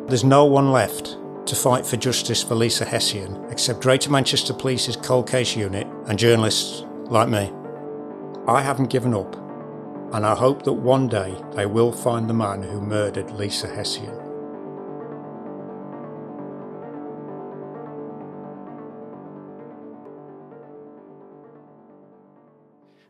[0.07, 4.95] There's no one left to fight for justice for Lisa Hession except Greater Manchester Police's
[4.95, 7.51] Cold Case Unit and journalists like me.
[8.47, 9.35] I haven't given up,
[10.13, 14.20] and I hope that one day they will find the man who murdered Lisa Hession.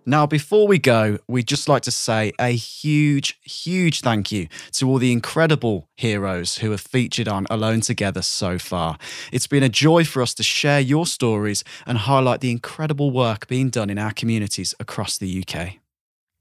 [0.05, 4.89] Now, before we go, we'd just like to say a huge, huge thank you to
[4.89, 8.97] all the incredible heroes who have featured on Alone Together so far.
[9.31, 13.47] It's been a joy for us to share your stories and highlight the incredible work
[13.47, 15.73] being done in our communities across the UK.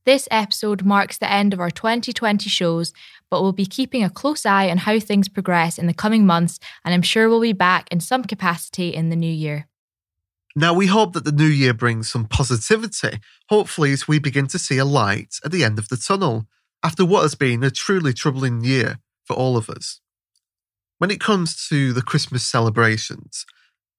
[0.06, 2.94] This episode marks the end of our 2020 shows,
[3.30, 6.58] but we'll be keeping a close eye on how things progress in the coming months,
[6.82, 9.66] and I'm sure we'll be back in some capacity in the new year.
[10.56, 14.58] Now, we hope that the new year brings some positivity, hopefully, as we begin to
[14.58, 16.46] see a light at the end of the tunnel
[16.82, 20.00] after what has been a truly troubling year for all of us.
[20.98, 23.46] When it comes to the Christmas celebrations,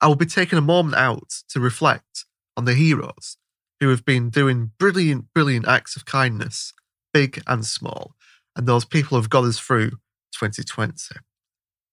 [0.02, 2.26] I will be taking a moment out to reflect
[2.58, 3.38] on the heroes
[3.80, 6.74] who have been doing brilliant, brilliant acts of kindness,
[7.14, 8.14] big and small,
[8.56, 9.92] and those people who have got us through
[10.34, 11.16] 2020.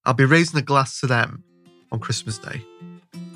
[0.05, 1.45] I'll be raising a glass to them
[1.93, 2.65] on Christmas Day.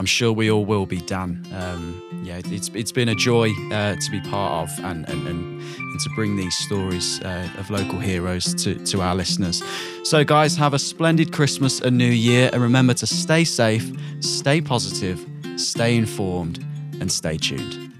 [0.02, 1.46] I'm sure we all will be, Dan.
[1.54, 5.62] Um, yeah, it's it's been a joy uh, to be part of and and, and,
[5.62, 9.62] and to bring these stories uh, of local heroes to, to our listeners.
[10.02, 14.60] So, guys, have a splendid Christmas and New Year, and remember to stay safe, stay
[14.60, 15.24] positive,
[15.54, 16.58] stay informed,
[17.00, 17.91] and stay tuned.